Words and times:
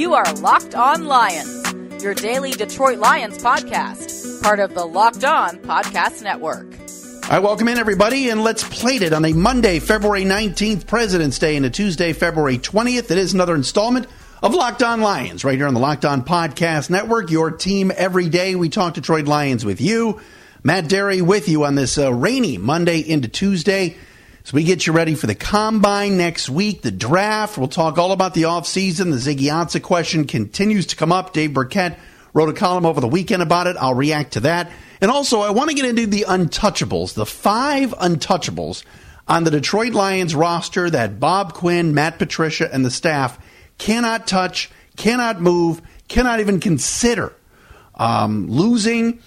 You 0.00 0.14
are 0.14 0.32
Locked 0.36 0.74
On 0.74 1.04
Lions, 1.04 2.02
your 2.02 2.14
daily 2.14 2.52
Detroit 2.52 3.00
Lions 3.00 3.36
podcast, 3.36 4.42
part 4.42 4.58
of 4.58 4.72
the 4.72 4.86
Locked 4.86 5.24
On 5.24 5.58
Podcast 5.58 6.22
Network. 6.22 6.66
Right, 7.28 7.38
welcome 7.38 7.68
in, 7.68 7.76
everybody, 7.76 8.30
and 8.30 8.42
let's 8.42 8.66
plate 8.66 9.02
it 9.02 9.12
on 9.12 9.26
a 9.26 9.34
Monday, 9.34 9.78
February 9.78 10.24
19th, 10.24 10.86
President's 10.86 11.38
Day, 11.38 11.54
and 11.54 11.66
a 11.66 11.70
Tuesday, 11.70 12.14
February 12.14 12.56
20th. 12.56 13.10
It 13.10 13.18
is 13.18 13.34
another 13.34 13.54
installment 13.54 14.06
of 14.42 14.54
Locked 14.54 14.82
On 14.82 15.02
Lions 15.02 15.44
right 15.44 15.58
here 15.58 15.66
on 15.66 15.74
the 15.74 15.80
Locked 15.80 16.06
On 16.06 16.24
Podcast 16.24 16.88
Network, 16.88 17.30
your 17.30 17.50
team 17.50 17.92
every 17.94 18.30
day. 18.30 18.54
We 18.54 18.70
talk 18.70 18.94
Detroit 18.94 19.26
Lions 19.26 19.66
with 19.66 19.82
you. 19.82 20.18
Matt 20.62 20.84
Dery 20.86 21.20
with 21.20 21.46
you 21.46 21.66
on 21.66 21.74
this 21.74 21.98
uh, 21.98 22.10
rainy 22.10 22.56
Monday 22.56 23.00
into 23.00 23.28
Tuesday. 23.28 23.98
So 24.42 24.54
we 24.54 24.64
get 24.64 24.86
you 24.86 24.92
ready 24.92 25.14
for 25.14 25.26
the 25.26 25.34
combine 25.34 26.16
next 26.16 26.48
week, 26.48 26.80
the 26.80 26.90
draft. 26.90 27.58
We'll 27.58 27.68
talk 27.68 27.98
all 27.98 28.12
about 28.12 28.32
the 28.32 28.44
offseason. 28.44 29.10
The 29.10 29.34
Ziggy 29.34 29.50
Ansah 29.50 29.82
question 29.82 30.26
continues 30.26 30.86
to 30.86 30.96
come 30.96 31.12
up. 31.12 31.34
Dave 31.34 31.52
Birkett 31.52 31.98
wrote 32.32 32.48
a 32.48 32.54
column 32.54 32.86
over 32.86 33.00
the 33.00 33.08
weekend 33.08 33.42
about 33.42 33.66
it. 33.66 33.76
I'll 33.78 33.94
react 33.94 34.32
to 34.32 34.40
that. 34.40 34.70
And 35.02 35.10
also, 35.10 35.40
I 35.40 35.50
want 35.50 35.68
to 35.70 35.76
get 35.76 35.84
into 35.84 36.06
the 36.06 36.24
untouchables, 36.26 37.14
the 37.14 37.26
five 37.26 37.90
untouchables 37.90 38.82
on 39.28 39.44
the 39.44 39.50
Detroit 39.50 39.92
Lions 39.92 40.34
roster 40.34 40.88
that 40.88 41.20
Bob 41.20 41.52
Quinn, 41.52 41.94
Matt 41.94 42.18
Patricia, 42.18 42.72
and 42.72 42.84
the 42.84 42.90
staff 42.90 43.38
cannot 43.78 44.26
touch, 44.26 44.70
cannot 44.96 45.40
move, 45.40 45.82
cannot 46.08 46.40
even 46.40 46.60
consider 46.60 47.32
um, 47.94 48.50
losing 48.50 49.20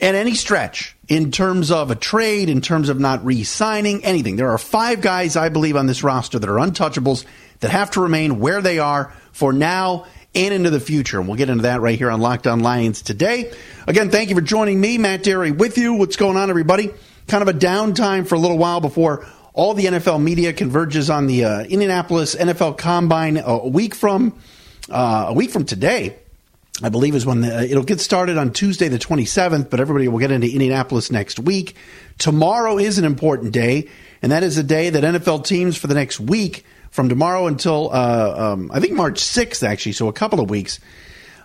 at 0.00 0.14
any 0.14 0.34
stretch 0.34 0.96
in 1.08 1.32
terms 1.32 1.70
of 1.70 1.90
a 1.90 1.94
trade, 1.94 2.48
in 2.48 2.60
terms 2.60 2.88
of 2.88 3.00
not 3.00 3.24
re 3.24 3.42
signing, 3.44 4.04
anything. 4.04 4.36
There 4.36 4.50
are 4.50 4.58
five 4.58 5.00
guys, 5.00 5.36
I 5.36 5.48
believe, 5.48 5.76
on 5.76 5.86
this 5.86 6.02
roster 6.02 6.38
that 6.38 6.48
are 6.48 6.56
untouchables 6.56 7.24
that 7.60 7.70
have 7.70 7.90
to 7.92 8.00
remain 8.00 8.38
where 8.38 8.62
they 8.62 8.78
are 8.78 9.12
for 9.32 9.52
now 9.52 10.06
and 10.34 10.54
into 10.54 10.70
the 10.70 10.80
future. 10.80 11.18
And 11.18 11.26
we'll 11.26 11.36
get 11.36 11.50
into 11.50 11.62
that 11.62 11.80
right 11.80 11.98
here 11.98 12.10
on 12.10 12.20
Locked 12.20 12.46
On 12.46 12.60
Lions 12.60 13.02
today. 13.02 13.52
Again, 13.86 14.10
thank 14.10 14.28
you 14.28 14.36
for 14.36 14.42
joining 14.42 14.80
me, 14.80 14.98
Matt 14.98 15.24
Dery, 15.24 15.56
with 15.56 15.78
you. 15.78 15.94
What's 15.94 16.16
going 16.16 16.36
on, 16.36 16.50
everybody? 16.50 16.90
Kind 17.26 17.42
of 17.42 17.48
a 17.48 17.58
downtime 17.58 18.26
for 18.26 18.36
a 18.36 18.38
little 18.38 18.58
while 18.58 18.80
before 18.80 19.26
all 19.52 19.74
the 19.74 19.86
NFL 19.86 20.22
media 20.22 20.52
converges 20.52 21.10
on 21.10 21.26
the 21.26 21.44
uh, 21.44 21.62
Indianapolis 21.64 22.36
NFL 22.36 22.78
Combine 22.78 23.38
a 23.38 23.66
week 23.66 23.94
from 23.94 24.38
uh, 24.88 25.26
a 25.28 25.32
week 25.32 25.50
from 25.50 25.64
today. 25.64 26.16
I 26.82 26.90
believe 26.90 27.14
is 27.14 27.26
when 27.26 27.40
the, 27.40 27.64
it'll 27.64 27.82
get 27.82 28.00
started 28.00 28.38
on 28.38 28.52
Tuesday 28.52 28.88
the 28.88 28.98
27th, 28.98 29.68
but 29.68 29.80
everybody 29.80 30.06
will 30.06 30.20
get 30.20 30.30
into 30.30 30.50
Indianapolis 30.50 31.10
next 31.10 31.40
week. 31.40 31.74
Tomorrow 32.18 32.78
is 32.78 32.98
an 32.98 33.04
important 33.04 33.52
day, 33.52 33.88
and 34.22 34.30
that 34.30 34.44
is 34.44 34.58
a 34.58 34.62
day 34.62 34.90
that 34.90 35.02
NFL 35.02 35.44
teams 35.44 35.76
for 35.76 35.88
the 35.88 35.94
next 35.94 36.20
week, 36.20 36.64
from 36.90 37.08
tomorrow 37.08 37.46
until 37.46 37.90
uh, 37.92 38.52
um, 38.52 38.70
I 38.72 38.78
think 38.78 38.92
March 38.92 39.20
6th, 39.20 39.66
actually, 39.66 39.92
so 39.92 40.06
a 40.06 40.12
couple 40.12 40.40
of 40.40 40.50
weeks, 40.50 40.78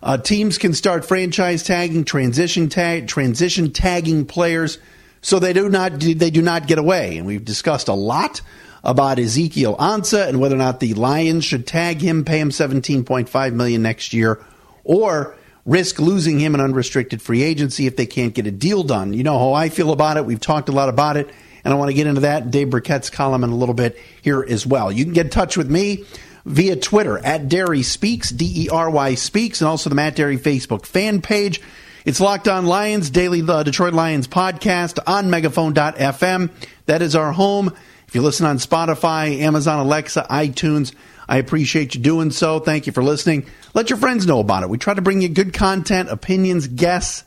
uh, 0.03 0.17
teams 0.17 0.57
can 0.57 0.73
start 0.73 1.03
franchise 1.03 1.63
tagging, 1.63 2.03
transition 2.03 2.69
tag, 2.69 3.07
transition 3.07 3.71
tagging 3.71 4.25
players, 4.25 4.77
so 5.21 5.39
they 5.39 5.53
do 5.53 5.67
not 5.69 5.99
they 5.99 6.29
do 6.29 6.41
not 6.41 6.67
get 6.67 6.77
away. 6.77 7.17
And 7.17 7.25
we've 7.25 7.45
discussed 7.45 7.87
a 7.87 7.93
lot 7.93 8.41
about 8.83 9.17
Ezekiel 9.17 9.77
Ansah 9.77 10.27
and 10.27 10.39
whether 10.41 10.55
or 10.55 10.59
not 10.59 10.81
the 10.81 10.93
Lions 10.93 11.45
should 11.45 11.65
tag 11.65 12.01
him, 12.01 12.25
pay 12.25 12.39
him 12.39 12.49
17.5 12.49 13.53
million 13.53 13.81
next 13.81 14.13
year 14.13 14.43
or 14.83 15.35
risk 15.65 15.99
losing 15.99 16.39
him 16.39 16.55
in 16.55 16.61
unrestricted 16.61 17.21
free 17.21 17.41
agency 17.41 17.87
if 17.87 17.95
they 17.95 18.05
can't 18.05 18.33
get 18.33 18.47
a 18.47 18.51
deal 18.51 18.83
done. 18.83 19.13
You 19.13 19.23
know 19.23 19.39
how 19.39 19.53
I 19.53 19.69
feel 19.69 19.91
about 19.91 20.17
it. 20.17 20.25
We've 20.25 20.39
talked 20.39 20.69
a 20.69 20.73
lot 20.73 20.89
about 20.89 21.17
it, 21.17 21.29
and 21.63 21.73
I 21.73 21.77
want 21.77 21.89
to 21.89 21.95
get 21.95 22.07
into 22.07 22.21
that 22.21 22.51
Dave 22.51 22.69
Birkett's 22.69 23.09
column 23.09 23.43
in 23.43 23.49
a 23.49 23.55
little 23.55 23.75
bit 23.75 23.97
here 24.21 24.45
as 24.47 24.65
well. 24.65 24.91
You 24.91 25.05
can 25.05 25.13
get 25.13 25.27
in 25.27 25.31
touch 25.31 25.55
with 25.55 25.69
me 25.69 26.05
via 26.45 26.75
Twitter 26.75 27.17
at 27.19 27.47
Dery 27.47 27.83
Speaks, 27.83 28.29
D 28.29 28.65
E 28.65 28.69
R 28.69 28.89
Y 28.89 29.15
Speaks, 29.15 29.61
and 29.61 29.67
also 29.67 29.89
the 29.89 29.95
Matt 29.95 30.15
Dery 30.15 30.37
Facebook 30.37 30.85
fan 30.85 31.21
page. 31.21 31.61
It's 32.05 32.19
Locked 32.19 32.49
On 32.49 32.65
Lions, 32.65 33.09
daily 33.09 33.39
the 33.39 33.63
Detroit 33.63 33.93
Lions 33.93 34.27
podcast 34.27 34.99
on 35.07 35.29
megaphone.fm. 35.29 36.51
That 36.85 37.01
is 37.01 37.15
our 37.15 37.31
home. 37.31 37.73
If 38.09 38.15
you 38.15 38.21
listen 38.21 38.45
on 38.45 38.57
Spotify, 38.57 39.39
Amazon 39.39 39.79
Alexa, 39.79 40.27
iTunes, 40.29 40.93
I 41.27 41.37
appreciate 41.37 41.95
you 41.95 42.01
doing 42.01 42.31
so. 42.31 42.59
Thank 42.59 42.87
you 42.87 42.93
for 42.93 43.03
listening. 43.03 43.45
Let 43.73 43.89
your 43.89 43.97
friends 43.97 44.25
know 44.25 44.39
about 44.39 44.63
it. 44.63 44.69
We 44.69 44.77
try 44.77 44.93
to 44.93 45.01
bring 45.01 45.21
you 45.21 45.29
good 45.29 45.53
content, 45.53 46.09
opinions, 46.09 46.67
guests, 46.67 47.23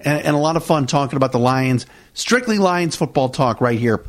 and, 0.00 0.24
and 0.24 0.36
a 0.36 0.38
lot 0.38 0.56
of 0.56 0.64
fun 0.64 0.86
talking 0.86 1.16
about 1.16 1.32
the 1.32 1.38
Lions. 1.38 1.86
Strictly 2.14 2.58
Lions 2.58 2.96
football 2.96 3.28
talk 3.28 3.60
right 3.60 3.78
here 3.78 4.04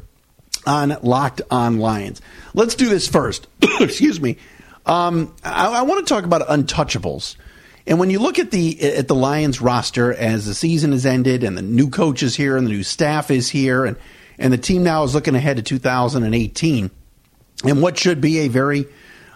on 0.66 0.98
Locked 1.02 1.42
On 1.52 1.80
Lions. 1.80 2.22
Let's 2.54 2.76
do 2.76 2.90
this 2.90 3.08
first. 3.08 3.48
Excuse 3.80 4.20
me. 4.20 4.38
Um, 4.86 5.34
I, 5.44 5.68
I 5.68 5.82
want 5.84 6.06
to 6.06 6.14
talk 6.14 6.24
about 6.24 6.48
untouchables. 6.48 7.36
And 7.86 8.00
when 8.00 8.10
you 8.10 8.20
look 8.20 8.38
at 8.38 8.52
the 8.52 8.80
at 8.98 9.08
the 9.08 9.16
Lions 9.16 9.62
roster 9.62 10.14
as 10.14 10.46
the 10.46 10.54
season 10.54 10.92
has 10.92 11.06
ended 11.06 11.44
and 11.44 11.58
the 11.58 11.62
new 11.62 11.90
coach 11.90 12.22
is 12.22 12.36
here 12.36 12.56
and 12.56 12.68
the 12.68 12.72
new 12.72 12.84
staff 12.84 13.32
is 13.32 13.50
here 13.50 13.86
and 13.86 13.98
and 14.38 14.54
the 14.54 14.58
team 14.58 14.84
now 14.84 15.04
is 15.04 15.16
looking 15.16 15.36
ahead 15.36 15.58
to 15.58 15.64
2018 15.64 16.92
and 17.66 17.82
what 17.82 17.98
should 17.98 18.22
be 18.22 18.40
a 18.40 18.48
very 18.48 18.86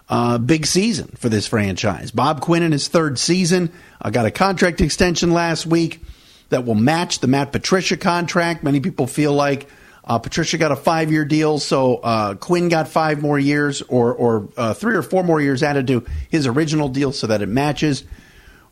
uh, 0.09 0.37
big 0.37 0.65
season 0.65 1.07
for 1.17 1.29
this 1.29 1.47
franchise. 1.47 2.11
Bob 2.11 2.41
Quinn 2.41 2.63
in 2.63 2.71
his 2.71 2.87
third 2.87 3.17
season 3.17 3.71
uh, 4.01 4.09
got 4.09 4.25
a 4.25 4.31
contract 4.31 4.81
extension 4.81 5.31
last 5.31 5.65
week 5.65 6.01
that 6.49 6.65
will 6.65 6.75
match 6.75 7.19
the 7.19 7.27
Matt 7.27 7.51
Patricia 7.51 7.97
contract. 7.97 8.63
Many 8.63 8.79
people 8.79 9.07
feel 9.07 9.33
like 9.33 9.67
uh, 10.03 10.19
Patricia 10.19 10.57
got 10.57 10.71
a 10.71 10.75
five 10.75 11.11
year 11.11 11.25
deal, 11.25 11.59
so 11.59 11.97
uh, 11.97 12.35
Quinn 12.35 12.69
got 12.69 12.87
five 12.87 13.21
more 13.21 13.39
years 13.39 13.81
or, 13.83 14.13
or 14.13 14.49
uh, 14.57 14.73
three 14.73 14.95
or 14.95 15.01
four 15.01 15.23
more 15.23 15.41
years 15.41 15.63
added 15.63 15.87
to 15.87 16.05
his 16.29 16.45
original 16.45 16.89
deal 16.89 17.11
so 17.11 17.27
that 17.27 17.41
it 17.41 17.47
matches. 17.47 18.03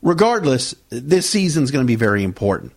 Regardless, 0.02 0.76
this 0.90 1.30
season 1.30 1.64
is 1.64 1.72
going 1.72 1.86
to 1.86 1.88
be 1.88 1.96
very 1.96 2.24
important. 2.24 2.74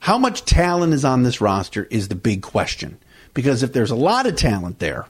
How 0.00 0.18
much 0.18 0.44
talent 0.44 0.92
is 0.92 1.04
on 1.04 1.22
this 1.22 1.40
roster 1.40 1.84
is 1.84 2.08
the 2.08 2.14
big 2.14 2.42
question. 2.42 2.98
Because 3.34 3.64
if 3.64 3.72
there's 3.72 3.90
a 3.90 3.96
lot 3.96 4.26
of 4.26 4.36
talent 4.36 4.78
there, 4.78 5.06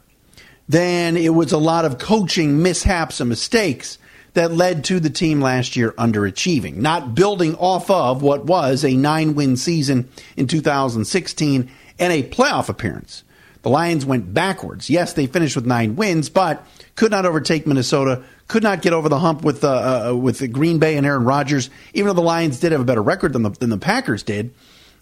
then 0.68 1.16
it 1.16 1.34
was 1.34 1.52
a 1.52 1.58
lot 1.58 1.84
of 1.84 1.98
coaching 1.98 2.62
mishaps 2.62 3.20
and 3.20 3.28
mistakes 3.28 3.98
that 4.34 4.52
led 4.52 4.84
to 4.84 5.00
the 5.00 5.10
team 5.10 5.40
last 5.40 5.76
year 5.76 5.92
underachieving, 5.92 6.76
not 6.76 7.14
building 7.14 7.54
off 7.56 7.90
of 7.90 8.22
what 8.22 8.44
was 8.46 8.84
a 8.84 8.96
nine 8.96 9.34
win 9.34 9.56
season 9.56 10.08
in 10.36 10.46
2016 10.46 11.70
and 11.98 12.12
a 12.12 12.22
playoff 12.22 12.68
appearance. 12.68 13.22
The 13.62 13.70
Lions 13.70 14.04
went 14.04 14.34
backwards. 14.34 14.90
Yes, 14.90 15.14
they 15.14 15.26
finished 15.26 15.56
with 15.56 15.64
nine 15.64 15.96
wins, 15.96 16.28
but 16.28 16.66
could 16.96 17.10
not 17.10 17.24
overtake 17.24 17.66
Minnesota, 17.66 18.22
could 18.46 18.62
not 18.62 18.82
get 18.82 18.92
over 18.92 19.08
the 19.08 19.18
hump 19.18 19.42
with 19.42 19.64
uh, 19.64 20.10
uh, 20.10 20.14
with 20.14 20.52
Green 20.52 20.78
Bay 20.78 20.96
and 20.98 21.06
Aaron 21.06 21.24
Rodgers. 21.24 21.70
Even 21.94 22.08
though 22.08 22.14
the 22.14 22.20
Lions 22.20 22.60
did 22.60 22.72
have 22.72 22.82
a 22.82 22.84
better 22.84 23.02
record 23.02 23.32
than 23.32 23.42
the, 23.42 23.50
than 23.50 23.70
the 23.70 23.78
Packers 23.78 24.22
did, 24.22 24.52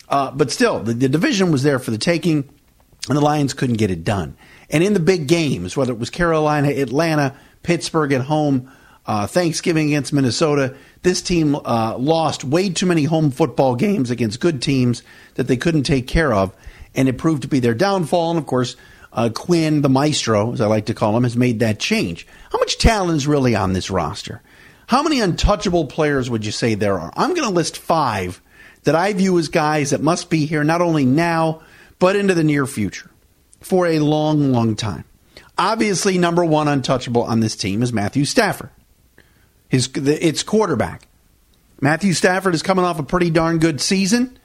uh, 0.08 0.30
but 0.30 0.52
still, 0.52 0.78
the, 0.78 0.94
the 0.94 1.08
division 1.08 1.50
was 1.50 1.64
there 1.64 1.80
for 1.80 1.90
the 1.90 1.98
taking, 1.98 2.48
and 3.08 3.16
the 3.16 3.22
Lions 3.22 3.54
couldn't 3.54 3.76
get 3.76 3.90
it 3.90 4.04
done. 4.04 4.36
And 4.70 4.82
in 4.82 4.94
the 4.94 5.00
big 5.00 5.26
games, 5.26 5.76
whether 5.76 5.92
it 5.92 5.98
was 5.98 6.10
Carolina, 6.10 6.68
Atlanta, 6.68 7.34
Pittsburgh 7.62 8.12
at 8.12 8.22
home, 8.22 8.70
uh, 9.04 9.26
Thanksgiving 9.26 9.88
against 9.88 10.12
Minnesota, 10.12 10.76
this 11.02 11.20
team 11.20 11.56
uh, 11.56 11.96
lost 11.98 12.44
way 12.44 12.70
too 12.70 12.86
many 12.86 13.04
home 13.04 13.30
football 13.30 13.74
games 13.74 14.10
against 14.10 14.40
good 14.40 14.62
teams 14.62 15.02
that 15.34 15.48
they 15.48 15.56
couldn't 15.56 15.82
take 15.82 16.06
care 16.06 16.32
of, 16.32 16.54
and 16.94 17.08
it 17.08 17.18
proved 17.18 17.42
to 17.42 17.48
be 17.48 17.60
their 17.60 17.74
downfall. 17.74 18.30
And 18.30 18.38
of 18.38 18.46
course, 18.46 18.76
uh, 19.12 19.28
Quinn, 19.34 19.82
the 19.82 19.88
maestro, 19.88 20.52
as 20.52 20.60
I 20.60 20.66
like 20.66 20.86
to 20.86 20.94
call 20.94 21.16
him, 21.16 21.24
has 21.24 21.36
made 21.36 21.60
that 21.60 21.78
change. 21.78 22.26
How 22.50 22.58
much 22.58 22.78
talent 22.78 23.16
is 23.16 23.26
really 23.26 23.54
on 23.54 23.72
this 23.72 23.90
roster? 23.90 24.40
How 24.86 25.02
many 25.02 25.20
untouchable 25.20 25.86
players 25.86 26.30
would 26.30 26.46
you 26.46 26.52
say 26.52 26.74
there 26.74 26.98
are? 26.98 27.12
I'm 27.16 27.34
going 27.34 27.48
to 27.48 27.54
list 27.54 27.78
five 27.78 28.40
that 28.84 28.94
I 28.94 29.12
view 29.12 29.38
as 29.38 29.48
guys 29.48 29.90
that 29.90 30.02
must 30.02 30.30
be 30.30 30.46
here 30.46 30.64
not 30.64 30.80
only 30.80 31.04
now, 31.04 31.62
but 32.02 32.16
into 32.16 32.34
the 32.34 32.42
near 32.42 32.66
future 32.66 33.08
for 33.60 33.86
a 33.86 34.00
long, 34.00 34.50
long 34.50 34.74
time. 34.74 35.04
Obviously, 35.56 36.18
number 36.18 36.44
one 36.44 36.66
untouchable 36.66 37.22
on 37.22 37.38
this 37.38 37.54
team 37.54 37.80
is 37.80 37.92
Matthew 37.92 38.24
Stafford. 38.24 38.70
His, 39.68 39.88
it's 39.94 40.42
quarterback. 40.42 41.06
Matthew 41.80 42.12
Stafford 42.12 42.56
is 42.56 42.62
coming 42.64 42.84
off 42.84 42.98
a 42.98 43.04
pretty 43.04 43.30
darn 43.30 43.58
good 43.58 43.80
season. 43.80 44.36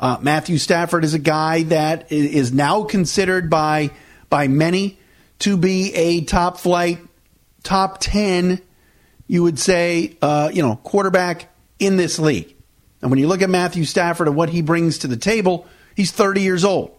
Uh, 0.00 0.18
Matthew 0.22 0.58
Stafford 0.58 1.04
is 1.04 1.14
a 1.14 1.20
guy 1.20 1.62
that 1.62 2.10
is 2.10 2.52
now 2.52 2.82
considered 2.82 3.48
by 3.48 3.92
by 4.28 4.48
many 4.48 4.98
to 5.38 5.56
be 5.56 5.94
a 5.94 6.24
top 6.24 6.58
flight, 6.58 6.98
top 7.62 7.98
ten, 8.00 8.60
you 9.28 9.44
would 9.44 9.60
say, 9.60 10.16
uh, 10.20 10.50
you 10.52 10.62
know, 10.62 10.74
quarterback 10.82 11.48
in 11.78 11.96
this 11.96 12.18
league. 12.18 12.56
And 13.02 13.10
when 13.12 13.20
you 13.20 13.28
look 13.28 13.40
at 13.40 13.50
Matthew 13.50 13.84
Stafford 13.84 14.26
and 14.26 14.36
what 14.36 14.48
he 14.48 14.62
brings 14.62 14.98
to 14.98 15.06
the 15.06 15.16
table, 15.16 15.68
he's 15.94 16.10
30 16.10 16.40
years 16.42 16.64
old. 16.64 16.90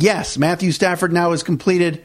Yes, 0.00 0.38
Matthew 0.38 0.70
Stafford 0.70 1.12
now 1.12 1.32
has 1.32 1.42
completed 1.42 2.04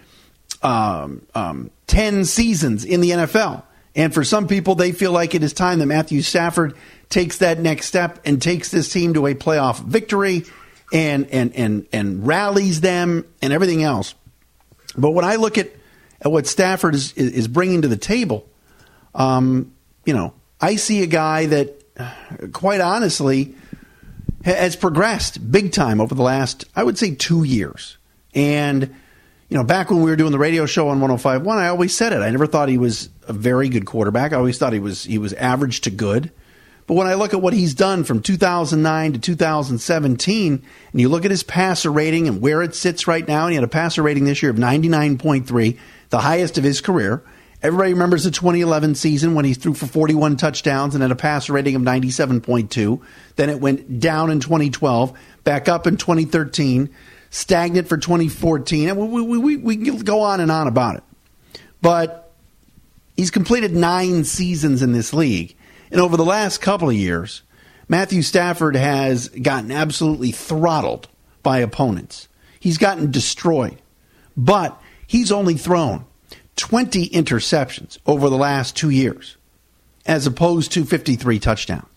um, 0.63 1.21
um, 1.35 1.69
10 1.85 2.25
seasons 2.25 2.85
in 2.85 3.01
the 3.01 3.11
NFL. 3.11 3.61
And 3.95 4.11
for 4.11 4.23
some 4.23 4.47
people, 4.47 4.73
they 4.73 4.91
feel 4.91 5.11
like 5.11 5.35
it 5.35 5.43
is 5.43 5.53
time 5.53 5.77
that 5.77 5.85
Matthew 5.85 6.23
Stafford 6.23 6.75
takes 7.09 7.37
that 7.37 7.59
next 7.59 7.85
step 7.85 8.19
and 8.25 8.41
takes 8.41 8.71
this 8.71 8.91
team 8.91 9.13
to 9.13 9.27
a 9.27 9.35
playoff 9.35 9.79
victory 9.79 10.45
and 10.91 11.29
and 11.29 11.55
and 11.55 11.87
and 11.93 12.25
rallies 12.25 12.81
them 12.81 13.25
and 13.43 13.53
everything 13.53 13.83
else. 13.83 14.15
But 14.97 15.11
when 15.11 15.23
I 15.23 15.35
look 15.35 15.59
at, 15.59 15.69
at 16.19 16.31
what 16.31 16.47
Stafford 16.47 16.95
is 16.95 17.13
is 17.13 17.47
bringing 17.47 17.83
to 17.83 17.87
the 17.87 17.97
table, 17.97 18.49
um, 19.13 19.71
you 20.03 20.15
know, 20.15 20.33
I 20.59 20.77
see 20.77 21.03
a 21.03 21.07
guy 21.07 21.45
that, 21.45 22.51
quite 22.51 22.81
honestly, 22.81 23.53
has 24.43 24.75
progressed 24.75 25.51
big 25.51 25.71
time 25.71 25.99
over 25.99 26.13
the 26.13 26.21
last, 26.21 26.65
I 26.75 26.83
would 26.83 26.97
say, 26.97 27.15
two 27.15 27.43
years. 27.43 27.97
And 28.35 28.93
you 29.49 29.57
know, 29.57 29.63
back 29.63 29.91
when 29.91 30.01
we 30.01 30.09
were 30.09 30.15
doing 30.15 30.31
the 30.31 30.39
radio 30.39 30.65
show 30.65 30.89
on 30.89 30.99
105.1, 30.99 31.47
I 31.47 31.67
always 31.67 31.95
said 31.95 32.11
it. 32.11 32.21
I 32.21 32.29
never 32.31 32.47
thought 32.47 32.69
he 32.69 32.77
was 32.77 33.09
a 33.27 33.33
very 33.33 33.69
good 33.69 33.85
quarterback. 33.85 34.33
I 34.33 34.37
always 34.37 34.57
thought 34.57 34.73
he 34.73 34.79
was 34.79 35.03
he 35.03 35.17
was 35.17 35.33
average 35.33 35.81
to 35.81 35.91
good. 35.91 36.31
But 36.85 36.95
when 36.95 37.07
I 37.07 37.13
look 37.13 37.33
at 37.33 37.41
what 37.41 37.53
he's 37.53 37.73
done 37.73 38.03
from 38.03 38.21
2009 38.21 39.13
to 39.13 39.19
2017, 39.19 40.63
and 40.91 41.01
you 41.01 41.07
look 41.07 41.23
at 41.23 41.31
his 41.31 41.43
passer 41.43 41.91
rating 41.91 42.27
and 42.27 42.41
where 42.41 42.61
it 42.61 42.75
sits 42.75 43.07
right 43.07 43.25
now, 43.25 43.43
and 43.43 43.51
he 43.51 43.55
had 43.55 43.63
a 43.63 43.69
passer 43.69 44.01
rating 44.01 44.25
this 44.25 44.41
year 44.41 44.51
of 44.51 44.57
99.3, 44.57 45.77
the 46.09 46.19
highest 46.19 46.57
of 46.57 46.63
his 46.63 46.81
career. 46.81 47.23
Everybody 47.63 47.93
remembers 47.93 48.25
the 48.25 48.31
2011 48.31 48.95
season 48.95 49.35
when 49.35 49.45
he 49.45 49.53
threw 49.53 49.73
for 49.73 49.87
41 49.87 50.35
touchdowns 50.35 50.95
and 50.95 51.01
had 51.01 51.11
a 51.11 51.15
passer 51.15 51.53
rating 51.53 51.75
of 51.75 51.81
97.2. 51.81 53.01
Then 53.37 53.49
it 53.49 53.61
went 53.61 54.01
down 54.01 54.29
in 54.29 54.41
2012, 54.41 55.17
back 55.45 55.69
up 55.69 55.87
in 55.87 55.95
2013 55.95 56.93
stagnant 57.29 57.87
for 57.87 57.97
2014. 57.97 58.89
And 58.89 58.99
we, 58.99 59.21
we, 59.21 59.37
we, 59.37 59.57
we 59.57 59.77
can 59.77 59.97
go 59.99 60.21
on 60.21 60.39
and 60.39 60.51
on 60.51 60.67
about 60.67 60.97
it. 60.97 61.03
But 61.81 62.31
he's 63.15 63.31
completed 63.31 63.73
nine 63.73 64.23
seasons 64.25 64.81
in 64.81 64.91
this 64.91 65.13
league. 65.13 65.55
And 65.89 65.99
over 65.99 66.15
the 66.15 66.25
last 66.25 66.61
couple 66.61 66.89
of 66.89 66.95
years, 66.95 67.41
Matthew 67.87 68.21
Stafford 68.21 68.75
has 68.75 69.29
gotten 69.29 69.71
absolutely 69.71 70.31
throttled 70.31 71.07
by 71.41 71.59
opponents. 71.59 72.27
He's 72.59 72.77
gotten 72.77 73.09
destroyed. 73.09 73.81
But 74.37 74.79
he's 75.07 75.31
only 75.31 75.55
thrown 75.55 76.05
20 76.55 77.09
interceptions 77.09 77.97
over 78.05 78.29
the 78.29 78.37
last 78.37 78.75
two 78.75 78.89
years, 78.89 79.37
as 80.05 80.27
opposed 80.27 80.71
to 80.73 80.85
53 80.85 81.39
touchdowns. 81.39 81.87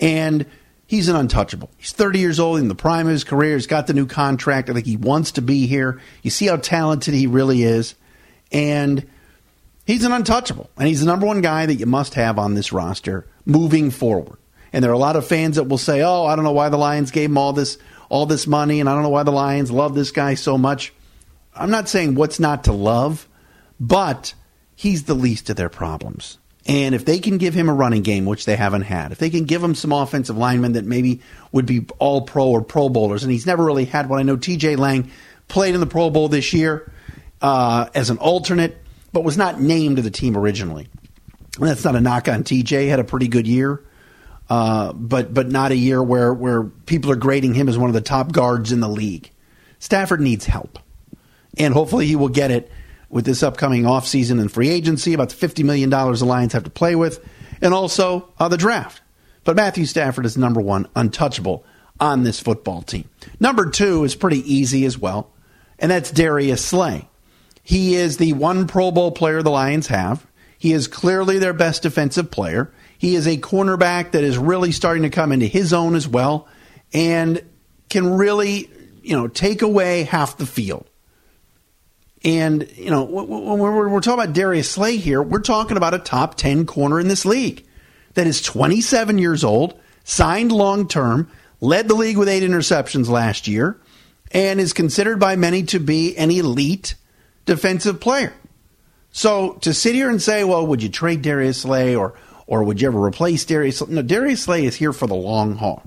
And 0.00 0.46
he's 0.86 1.08
an 1.08 1.16
untouchable. 1.16 1.70
He's 1.76 1.92
30 1.92 2.18
years 2.18 2.40
old 2.40 2.58
in 2.58 2.68
the 2.68 2.74
prime 2.74 3.06
of 3.06 3.12
his 3.12 3.24
career. 3.24 3.54
He's 3.54 3.66
got 3.66 3.86
the 3.86 3.94
new 3.94 4.06
contract. 4.06 4.70
I 4.70 4.72
think 4.72 4.86
he 4.86 4.96
wants 4.96 5.32
to 5.32 5.42
be 5.42 5.66
here. 5.66 6.00
You 6.22 6.30
see 6.30 6.46
how 6.46 6.56
talented 6.56 7.14
he 7.14 7.26
really 7.26 7.62
is. 7.62 7.94
And 8.50 9.06
he's 9.84 10.04
an 10.04 10.12
untouchable. 10.12 10.70
And 10.76 10.88
he's 10.88 11.00
the 11.00 11.06
number 11.06 11.26
one 11.26 11.40
guy 11.40 11.66
that 11.66 11.74
you 11.74 11.86
must 11.86 12.14
have 12.14 12.38
on 12.38 12.54
this 12.54 12.72
roster 12.72 13.26
moving 13.44 13.90
forward. 13.90 14.38
And 14.72 14.84
there 14.84 14.90
are 14.90 14.94
a 14.94 14.98
lot 14.98 15.16
of 15.16 15.26
fans 15.26 15.56
that 15.56 15.64
will 15.64 15.78
say, 15.78 16.02
"Oh, 16.02 16.26
I 16.26 16.36
don't 16.36 16.44
know 16.44 16.52
why 16.52 16.68
the 16.68 16.76
Lions 16.76 17.10
gave 17.10 17.30
him 17.30 17.38
all 17.38 17.52
this 17.52 17.78
all 18.10 18.26
this 18.26 18.46
money 18.46 18.80
and 18.80 18.88
I 18.88 18.94
don't 18.94 19.02
know 19.02 19.08
why 19.08 19.22
the 19.22 19.32
Lions 19.32 19.70
love 19.70 19.94
this 19.94 20.10
guy 20.10 20.34
so 20.34 20.58
much." 20.58 20.92
I'm 21.56 21.70
not 21.70 21.88
saying 21.88 22.14
what's 22.14 22.38
not 22.38 22.64
to 22.64 22.72
love, 22.72 23.27
but 23.80 24.34
he's 24.74 25.04
the 25.04 25.14
least 25.14 25.50
of 25.50 25.56
their 25.56 25.68
problems. 25.68 26.38
And 26.66 26.94
if 26.94 27.06
they 27.06 27.18
can 27.18 27.38
give 27.38 27.54
him 27.54 27.70
a 27.70 27.74
running 27.74 28.02
game, 28.02 28.26
which 28.26 28.44
they 28.44 28.54
haven't 28.54 28.82
had, 28.82 29.10
if 29.10 29.18
they 29.18 29.30
can 29.30 29.44
give 29.44 29.64
him 29.64 29.74
some 29.74 29.90
offensive 29.90 30.36
linemen 30.36 30.72
that 30.72 30.84
maybe 30.84 31.22
would 31.50 31.64
be 31.64 31.86
all 31.98 32.22
pro 32.22 32.48
or 32.48 32.62
pro 32.62 32.90
bowlers, 32.90 33.22
and 33.22 33.32
he's 33.32 33.46
never 33.46 33.64
really 33.64 33.86
had 33.86 34.08
one. 34.08 34.18
I 34.18 34.22
know 34.22 34.36
TJ 34.36 34.76
Lang 34.76 35.10
played 35.48 35.74
in 35.74 35.80
the 35.80 35.86
Pro 35.86 36.10
Bowl 36.10 36.28
this 36.28 36.52
year 36.52 36.92
uh, 37.40 37.88
as 37.94 38.10
an 38.10 38.18
alternate, 38.18 38.76
but 39.14 39.24
was 39.24 39.38
not 39.38 39.60
named 39.60 39.96
to 39.96 40.02
the 40.02 40.10
team 40.10 40.36
originally. 40.36 40.88
And 41.58 41.66
that's 41.66 41.84
not 41.84 41.96
a 41.96 42.00
knock 42.02 42.28
on 42.28 42.44
TJ. 42.44 42.88
Had 42.88 43.00
a 43.00 43.04
pretty 43.04 43.28
good 43.28 43.46
year, 43.46 43.82
uh, 44.50 44.92
but 44.92 45.32
but 45.32 45.48
not 45.48 45.72
a 45.72 45.76
year 45.76 46.02
where 46.02 46.34
where 46.34 46.64
people 46.64 47.10
are 47.10 47.16
grading 47.16 47.54
him 47.54 47.70
as 47.70 47.78
one 47.78 47.88
of 47.88 47.94
the 47.94 48.02
top 48.02 48.30
guards 48.30 48.72
in 48.72 48.80
the 48.80 48.88
league. 48.88 49.30
Stafford 49.78 50.20
needs 50.20 50.44
help, 50.44 50.78
and 51.56 51.72
hopefully 51.72 52.06
he 52.06 52.14
will 52.14 52.28
get 52.28 52.50
it 52.50 52.70
with 53.10 53.24
this 53.24 53.42
upcoming 53.42 53.84
offseason 53.84 54.40
and 54.40 54.52
free 54.52 54.68
agency, 54.68 55.14
about 55.14 55.30
the 55.30 55.48
$50 55.48 55.64
million 55.64 55.90
the 55.90 56.24
Lions 56.24 56.52
have 56.52 56.64
to 56.64 56.70
play 56.70 56.94
with, 56.94 57.24
and 57.60 57.72
also 57.72 58.28
uh, 58.38 58.48
the 58.48 58.56
draft. 58.56 59.02
But 59.44 59.56
Matthew 59.56 59.86
Stafford 59.86 60.26
is 60.26 60.36
number 60.36 60.60
one, 60.60 60.88
untouchable 60.94 61.64
on 62.00 62.22
this 62.22 62.40
football 62.40 62.82
team. 62.82 63.08
Number 63.40 63.70
two 63.70 64.04
is 64.04 64.14
pretty 64.14 64.40
easy 64.52 64.84
as 64.84 64.98
well, 64.98 65.32
and 65.78 65.90
that's 65.90 66.10
Darius 66.10 66.64
Slay. 66.64 67.08
He 67.62 67.94
is 67.94 68.16
the 68.16 68.32
one 68.34 68.66
Pro 68.66 68.90
Bowl 68.90 69.12
player 69.12 69.42
the 69.42 69.50
Lions 69.50 69.88
have. 69.88 70.26
He 70.58 70.72
is 70.72 70.88
clearly 70.88 71.38
their 71.38 71.52
best 71.52 71.82
defensive 71.82 72.30
player. 72.30 72.72
He 72.98 73.14
is 73.14 73.26
a 73.26 73.36
cornerback 73.36 74.12
that 74.12 74.24
is 74.24 74.36
really 74.36 74.72
starting 74.72 75.04
to 75.04 75.10
come 75.10 75.32
into 75.32 75.46
his 75.46 75.72
own 75.72 75.94
as 75.94 76.08
well 76.08 76.48
and 76.92 77.42
can 77.88 78.14
really, 78.14 78.70
you 79.02 79.16
know, 79.16 79.28
take 79.28 79.62
away 79.62 80.02
half 80.02 80.36
the 80.36 80.46
field. 80.46 80.88
And, 82.24 82.68
you 82.76 82.90
know, 82.90 83.04
when 83.04 83.58
we're, 83.58 84.00
talking 84.00 84.22
about 84.24 84.34
Darius 84.34 84.70
Slay 84.70 84.96
here, 84.96 85.22
we're 85.22 85.40
talking 85.40 85.76
about 85.76 85.94
a 85.94 85.98
top 85.98 86.34
10 86.34 86.66
corner 86.66 86.98
in 86.98 87.06
this 87.06 87.24
league 87.24 87.64
that 88.14 88.26
is 88.26 88.42
27 88.42 89.18
years 89.18 89.44
old, 89.44 89.78
signed 90.02 90.50
long 90.50 90.88
term, 90.88 91.30
led 91.60 91.86
the 91.86 91.94
league 91.94 92.16
with 92.16 92.28
eight 92.28 92.42
interceptions 92.42 93.08
last 93.08 93.46
year, 93.46 93.80
and 94.32 94.58
is 94.58 94.72
considered 94.72 95.20
by 95.20 95.36
many 95.36 95.62
to 95.64 95.78
be 95.78 96.16
an 96.16 96.30
elite 96.30 96.96
defensive 97.46 98.00
player. 98.00 98.32
So 99.12 99.52
to 99.62 99.72
sit 99.72 99.94
here 99.94 100.10
and 100.10 100.20
say, 100.20 100.42
well, 100.44 100.66
would 100.66 100.82
you 100.82 100.88
trade 100.88 101.22
Darius 101.22 101.62
Slay 101.62 101.94
or, 101.94 102.14
or 102.46 102.64
would 102.64 102.80
you 102.80 102.88
ever 102.88 103.02
replace 103.02 103.44
Darius 103.44 103.78
Slay? 103.78 103.94
No, 103.94 104.02
Darius 104.02 104.42
Slay 104.42 104.66
is 104.66 104.74
here 104.74 104.92
for 104.92 105.06
the 105.06 105.14
long 105.14 105.56
haul. 105.56 105.82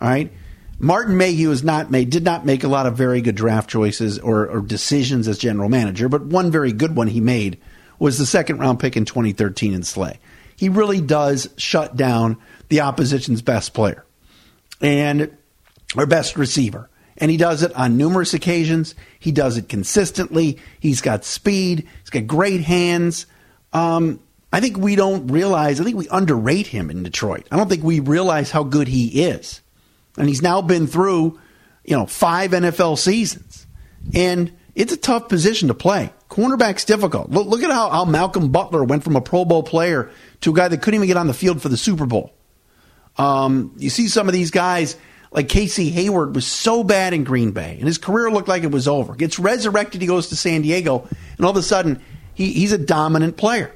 All 0.00 0.08
right. 0.08 0.30
Martin 0.78 1.16
Mayhew 1.16 1.50
has 1.50 1.62
not 1.62 1.90
made 1.90 2.10
did 2.10 2.24
not 2.24 2.44
make 2.44 2.64
a 2.64 2.68
lot 2.68 2.86
of 2.86 2.96
very 2.96 3.20
good 3.20 3.36
draft 3.36 3.70
choices 3.70 4.18
or, 4.18 4.48
or, 4.48 4.60
decisions 4.60 5.28
as 5.28 5.38
general 5.38 5.68
manager, 5.68 6.08
but 6.08 6.24
one 6.24 6.50
very 6.50 6.72
good 6.72 6.96
one 6.96 7.06
he 7.06 7.20
made 7.20 7.58
was 7.98 8.18
the 8.18 8.26
second 8.26 8.58
round 8.58 8.80
pick 8.80 8.96
in 8.96 9.04
2013 9.04 9.72
in 9.72 9.84
Slay. 9.84 10.18
He 10.56 10.68
really 10.68 11.00
does 11.00 11.48
shut 11.56 11.96
down 11.96 12.38
the 12.68 12.80
opposition's 12.80 13.42
best 13.42 13.72
player 13.74 14.04
and 14.80 15.36
or 15.96 16.06
best 16.06 16.36
receiver. 16.36 16.90
And 17.16 17.30
he 17.30 17.36
does 17.36 17.62
it 17.62 17.72
on 17.74 17.96
numerous 17.96 18.34
occasions. 18.34 18.96
He 19.20 19.30
does 19.30 19.56
it 19.56 19.68
consistently. 19.68 20.58
He's 20.80 21.00
got 21.00 21.24
speed. 21.24 21.86
He's 22.00 22.10
got 22.10 22.26
great 22.26 22.62
hands. 22.62 23.26
Um, 23.72 24.18
I 24.52 24.60
think 24.60 24.76
we 24.76 24.96
don't 24.96 25.28
realize, 25.28 25.80
I 25.80 25.84
think 25.84 25.96
we 25.96 26.08
underrate 26.08 26.66
him 26.66 26.90
in 26.90 27.04
Detroit. 27.04 27.46
I 27.52 27.56
don't 27.56 27.68
think 27.68 27.84
we 27.84 28.00
realize 28.00 28.50
how 28.50 28.64
good 28.64 28.88
he 28.88 29.22
is 29.22 29.60
and 30.16 30.28
he's 30.28 30.42
now 30.42 30.62
been 30.62 30.86
through, 30.86 31.38
you 31.84 31.96
know, 31.96 32.06
five 32.06 32.52
NFL 32.52 32.98
seasons, 32.98 33.66
and 34.14 34.52
it's 34.74 34.92
a 34.92 34.96
tough 34.96 35.28
position 35.28 35.68
to 35.68 35.74
play. 35.74 36.12
Cornerback's 36.28 36.84
difficult. 36.84 37.30
Look, 37.30 37.46
look 37.46 37.62
at 37.62 37.70
how, 37.70 37.90
how 37.90 38.04
Malcolm 38.04 38.50
Butler 38.50 38.82
went 38.82 39.04
from 39.04 39.16
a 39.16 39.20
Pro 39.20 39.44
Bowl 39.44 39.62
player 39.62 40.10
to 40.40 40.50
a 40.50 40.54
guy 40.54 40.68
that 40.68 40.82
couldn't 40.82 40.96
even 40.96 41.06
get 41.06 41.16
on 41.16 41.26
the 41.26 41.34
field 41.34 41.62
for 41.62 41.68
the 41.68 41.76
Super 41.76 42.06
Bowl. 42.06 42.34
Um, 43.16 43.74
you 43.78 43.90
see 43.90 44.08
some 44.08 44.26
of 44.28 44.32
these 44.32 44.50
guys 44.50 44.96
like 45.30 45.48
Casey 45.48 45.90
Hayward 45.90 46.34
was 46.34 46.46
so 46.46 46.82
bad 46.82 47.12
in 47.12 47.24
Green 47.24 47.52
Bay, 47.52 47.76
and 47.78 47.86
his 47.86 47.98
career 47.98 48.30
looked 48.30 48.48
like 48.48 48.62
it 48.62 48.70
was 48.70 48.88
over. 48.88 49.14
Gets 49.14 49.38
resurrected, 49.38 50.00
he 50.00 50.06
goes 50.06 50.28
to 50.28 50.36
San 50.36 50.62
Diego, 50.62 51.08
and 51.36 51.44
all 51.44 51.50
of 51.50 51.56
a 51.56 51.62
sudden 51.62 52.00
he, 52.34 52.52
he's 52.52 52.72
a 52.72 52.78
dominant 52.78 53.36
player. 53.36 53.72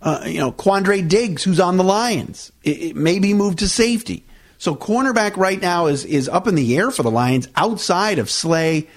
Uh, 0.00 0.22
you 0.26 0.38
know, 0.38 0.52
Quandre 0.52 1.06
Diggs, 1.06 1.42
who's 1.42 1.60
on 1.60 1.76
the 1.76 1.84
Lions, 1.84 2.52
it, 2.62 2.82
it 2.82 2.96
maybe 2.96 3.34
moved 3.34 3.58
to 3.60 3.68
safety. 3.68 4.24
So 4.58 4.74
cornerback 4.74 5.36
right 5.36 5.60
now 5.60 5.86
is 5.86 6.04
is 6.04 6.28
up 6.28 6.46
in 6.46 6.56
the 6.56 6.76
air 6.76 6.90
for 6.90 7.04
the 7.04 7.10
Lions 7.10 7.48
outside 7.54 8.18
of 8.18 8.28
Slay, 8.28 8.88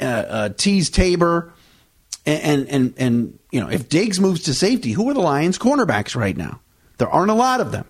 uh, 0.00 0.04
uh, 0.04 0.48
Teez 0.50 0.92
Tabor, 0.92 1.52
and, 2.24 2.42
and 2.42 2.68
and 2.68 2.94
and 2.96 3.38
you 3.50 3.60
know 3.60 3.68
if 3.68 3.88
Diggs 3.88 4.20
moves 4.20 4.44
to 4.44 4.54
safety, 4.54 4.92
who 4.92 5.10
are 5.10 5.14
the 5.14 5.20
Lions 5.20 5.58
cornerbacks 5.58 6.14
right 6.14 6.36
now? 6.36 6.60
There 6.98 7.08
aren't 7.08 7.32
a 7.32 7.34
lot 7.34 7.60
of 7.60 7.72
them, 7.72 7.86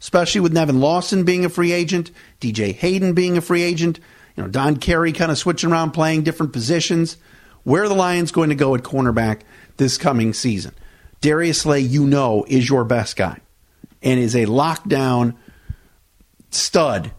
especially 0.00 0.40
with 0.40 0.52
Nevin 0.52 0.80
Lawson 0.80 1.24
being 1.24 1.44
a 1.44 1.48
free 1.48 1.72
agent, 1.72 2.12
DJ 2.40 2.72
Hayden 2.74 3.12
being 3.12 3.36
a 3.36 3.42
free 3.42 3.62
agent. 3.62 3.98
You 4.36 4.44
know 4.44 4.48
Don 4.48 4.76
Carey 4.76 5.12
kind 5.12 5.32
of 5.32 5.38
switching 5.38 5.72
around 5.72 5.90
playing 5.90 6.22
different 6.22 6.52
positions. 6.52 7.16
Where 7.64 7.82
are 7.82 7.88
the 7.88 7.94
Lions 7.94 8.30
going 8.30 8.50
to 8.50 8.54
go 8.54 8.76
at 8.76 8.82
cornerback 8.82 9.40
this 9.76 9.98
coming 9.98 10.32
season? 10.32 10.74
Darius 11.20 11.62
Slay, 11.62 11.80
you 11.80 12.06
know, 12.06 12.44
is 12.46 12.68
your 12.68 12.84
best 12.84 13.16
guy 13.16 13.40
and 14.00 14.20
is 14.20 14.36
a 14.36 14.46
lockdown 14.46 15.34
stud 16.50 17.12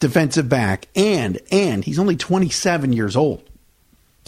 defensive 0.00 0.48
back, 0.48 0.88
and 0.94 1.38
and 1.50 1.84
he's 1.84 1.98
only 1.98 2.16
27 2.16 2.92
years 2.92 3.16
old. 3.16 3.42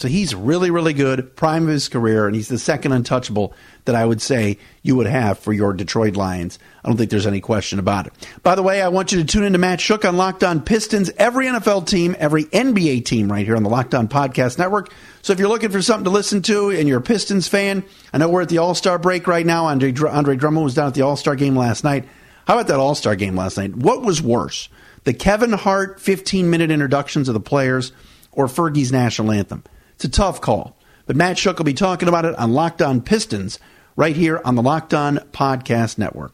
So 0.01 0.07
he's 0.07 0.33
really, 0.33 0.71
really 0.71 0.93
good, 0.93 1.35
prime 1.35 1.63
of 1.63 1.69
his 1.69 1.87
career, 1.87 2.25
and 2.25 2.35
he's 2.35 2.47
the 2.47 2.57
second 2.57 2.91
untouchable 2.91 3.53
that 3.85 3.93
I 3.93 4.03
would 4.03 4.19
say 4.19 4.57
you 4.81 4.95
would 4.95 5.05
have 5.05 5.37
for 5.37 5.53
your 5.53 5.73
Detroit 5.73 6.15
Lions. 6.15 6.57
I 6.83 6.87
don't 6.87 6.97
think 6.97 7.11
there's 7.11 7.27
any 7.27 7.39
question 7.39 7.77
about 7.77 8.07
it. 8.07 8.13
By 8.41 8.55
the 8.55 8.63
way, 8.63 8.81
I 8.81 8.87
want 8.87 9.11
you 9.11 9.19
to 9.19 9.25
tune 9.25 9.43
in 9.43 9.53
to 9.53 9.59
Matt 9.59 9.79
Shook 9.79 10.03
on 10.03 10.17
Locked 10.17 10.43
On 10.43 10.59
Pistons, 10.59 11.11
every 11.17 11.45
NFL 11.45 11.85
team, 11.85 12.15
every 12.17 12.45
NBA 12.45 13.05
team 13.05 13.31
right 13.31 13.45
here 13.45 13.55
on 13.55 13.61
the 13.61 13.69
Locked 13.69 13.93
On 13.93 14.07
Podcast 14.07 14.57
Network. 14.57 14.91
So 15.21 15.33
if 15.33 15.39
you're 15.39 15.49
looking 15.49 15.69
for 15.69 15.83
something 15.83 16.05
to 16.05 16.09
listen 16.09 16.41
to 16.43 16.71
and 16.71 16.87
you're 16.87 16.97
a 16.97 17.03
Pistons 17.03 17.47
fan, 17.47 17.83
I 18.11 18.17
know 18.17 18.27
we're 18.27 18.41
at 18.41 18.49
the 18.49 18.57
All 18.57 18.73
Star 18.73 18.97
break 18.97 19.27
right 19.27 19.45
now. 19.45 19.65
Andre, 19.65 19.93
Andre 20.09 20.35
Drummond 20.35 20.63
was 20.63 20.73
down 20.73 20.87
at 20.87 20.95
the 20.95 21.03
All 21.03 21.15
Star 21.15 21.35
game 21.35 21.55
last 21.55 21.83
night. 21.83 22.05
How 22.47 22.55
about 22.55 22.67
that 22.67 22.79
All 22.79 22.95
Star 22.95 23.15
game 23.15 23.35
last 23.35 23.57
night? 23.57 23.75
What 23.75 24.01
was 24.01 24.21
worse, 24.21 24.69
the 25.03 25.13
Kevin 25.13 25.53
Hart 25.53 25.99
15 25.99 26.49
minute 26.49 26.71
introductions 26.71 27.27
of 27.27 27.33
the 27.33 27.39
players 27.39 27.91
or 28.31 28.47
Fergie's 28.47 28.91
national 28.91 29.31
anthem? 29.31 29.63
It's 29.95 30.05
a 30.05 30.09
tough 30.09 30.41
call. 30.41 30.77
But 31.05 31.15
Matt 31.15 31.37
Shook 31.37 31.57
will 31.57 31.65
be 31.65 31.73
talking 31.73 32.07
about 32.07 32.25
it 32.25 32.35
on 32.37 32.53
Locked 32.53 32.81
On 32.81 33.01
Pistons 33.01 33.59
right 33.95 34.15
here 34.15 34.41
on 34.45 34.55
the 34.55 34.61
Locked 34.61 34.93
On 34.93 35.17
Podcast 35.31 35.97
Network. 35.97 36.33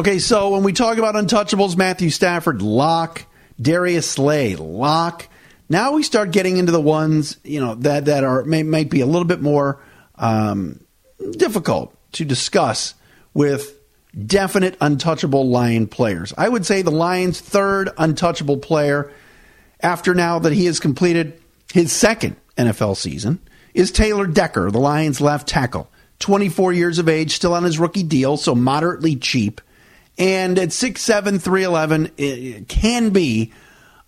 Okay, 0.00 0.18
so 0.18 0.48
when 0.48 0.62
we 0.62 0.72
talk 0.72 0.96
about 0.96 1.14
untouchables, 1.14 1.76
Matthew 1.76 2.08
Stafford, 2.08 2.62
lock, 2.62 3.26
Darius 3.60 4.08
Slay, 4.08 4.56
lock. 4.56 5.28
Now 5.68 5.92
we 5.92 6.02
start 6.04 6.30
getting 6.30 6.56
into 6.56 6.72
the 6.72 6.80
ones 6.80 7.36
you 7.44 7.60
know 7.60 7.74
that 7.74 8.06
that 8.06 8.24
are 8.24 8.42
may, 8.44 8.62
might 8.62 8.88
be 8.88 9.02
a 9.02 9.06
little 9.06 9.26
bit 9.26 9.42
more 9.42 9.78
um, 10.14 10.80
difficult 11.32 11.94
to 12.12 12.24
discuss 12.24 12.94
with 13.34 13.78
definite 14.24 14.74
untouchable 14.80 15.50
Lion 15.50 15.86
players. 15.86 16.32
I 16.38 16.48
would 16.48 16.64
say 16.64 16.80
the 16.80 16.90
Lions' 16.90 17.38
third 17.38 17.90
untouchable 17.98 18.56
player, 18.56 19.12
after 19.80 20.14
now 20.14 20.38
that 20.38 20.54
he 20.54 20.64
has 20.64 20.80
completed 20.80 21.38
his 21.74 21.92
second 21.92 22.36
NFL 22.56 22.96
season, 22.96 23.38
is 23.74 23.92
Taylor 23.92 24.26
Decker, 24.26 24.70
the 24.70 24.80
Lions' 24.80 25.20
left 25.20 25.46
tackle. 25.46 25.90
24 26.20 26.72
years 26.72 26.98
of 26.98 27.06
age, 27.06 27.32
still 27.32 27.52
on 27.52 27.64
his 27.64 27.78
rookie 27.78 28.02
deal, 28.02 28.38
so 28.38 28.54
moderately 28.54 29.14
cheap. 29.14 29.60
And 30.20 30.58
at 30.58 30.68
6'7, 30.68 31.40
311, 31.40 32.12
it 32.18 32.68
can 32.68 33.08
be 33.08 33.54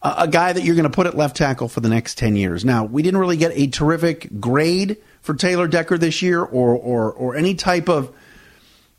a, 0.03 0.29
guy 0.29 0.53
that 0.53 0.63
you're 0.63 0.75
going 0.75 0.85
to 0.85 0.91
put 0.91 1.07
at 1.07 1.17
left 1.17 1.39
tackle 1.39 1.69
for 1.69 1.81
the 1.81 1.89
next 1.89 2.19
10 2.19 2.37
years. 2.37 2.67
Now, 2.67 2.85
we 2.85 3.01
didn't 3.01 3.19
really 3.19 3.39
get 3.39 3.53
a 3.55 3.67
terrific 3.69 4.39
grade 4.39 4.99
for 5.23 5.35
Taylor 5.35 5.67
Decker 5.67 5.97
this 5.97 6.21
year 6.21 6.43
or, 6.43 6.77
or, 6.77 7.11
or 7.15 7.35
any 7.35 7.55
type 7.55 7.89
of, 7.89 8.15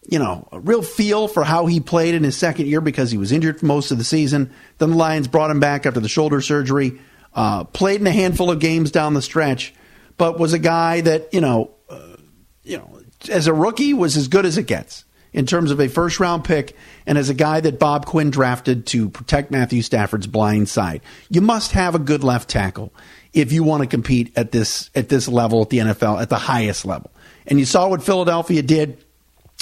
you 0.09 0.17
know, 0.17 0.47
a 0.51 0.59
real 0.59 0.81
feel 0.81 1.27
for 1.27 1.43
how 1.43 1.67
he 1.67 1.79
played 1.79 2.15
in 2.15 2.23
his 2.23 2.35
second 2.35 2.65
year 2.65 2.81
because 2.81 3.11
he 3.11 3.17
was 3.19 3.31
injured 3.31 3.59
for 3.59 3.67
most 3.67 3.91
of 3.91 3.99
the 3.99 4.03
season. 4.03 4.51
Then 4.79 4.89
the 4.89 4.97
Lions 4.97 5.27
brought 5.27 5.51
him 5.51 5.59
back 5.59 5.85
after 5.85 5.99
the 5.99 6.09
shoulder 6.09 6.41
surgery, 6.41 6.99
uh, 7.35 7.65
played 7.65 8.01
in 8.01 8.07
a 8.07 8.11
handful 8.11 8.49
of 8.49 8.59
games 8.59 8.89
down 8.89 9.13
the 9.13 9.21
stretch, 9.21 9.71
but 10.17 10.39
was 10.39 10.53
a 10.53 10.59
guy 10.59 11.01
that, 11.01 11.31
you 11.31 11.41
know, 11.41 11.75
uh, 11.89 12.15
you 12.63 12.77
know, 12.77 13.01
as 13.29 13.45
a 13.45 13.53
rookie 13.53 13.93
was 13.93 14.17
as 14.17 14.27
good 14.27 14.47
as 14.47 14.57
it 14.57 14.65
gets 14.65 15.05
in 15.33 15.45
terms 15.45 15.71
of 15.71 15.79
a 15.79 15.87
first 15.87 16.19
round 16.19 16.43
pick 16.43 16.75
and 17.05 17.17
as 17.17 17.29
a 17.29 17.33
guy 17.33 17.59
that 17.59 17.79
Bob 17.79 18.05
Quinn 18.05 18.29
drafted 18.29 18.85
to 18.87 19.09
protect 19.09 19.51
Matthew 19.51 19.81
Stafford's 19.81 20.27
blind 20.27 20.69
side. 20.69 21.01
You 21.29 21.41
must 21.41 21.71
have 21.71 21.95
a 21.95 21.99
good 21.99 22.23
left 22.23 22.49
tackle 22.49 22.93
if 23.33 23.51
you 23.51 23.63
want 23.63 23.81
to 23.81 23.87
compete 23.87 24.31
at 24.35 24.51
this 24.51 24.89
at 24.95 25.09
this 25.09 25.27
level 25.27 25.63
at 25.63 25.69
the 25.69 25.79
NFL 25.79 26.21
at 26.21 26.29
the 26.29 26.37
highest 26.37 26.85
level. 26.85 27.11
And 27.47 27.59
you 27.59 27.65
saw 27.65 27.89
what 27.89 28.03
Philadelphia 28.03 28.61
did 28.61 29.03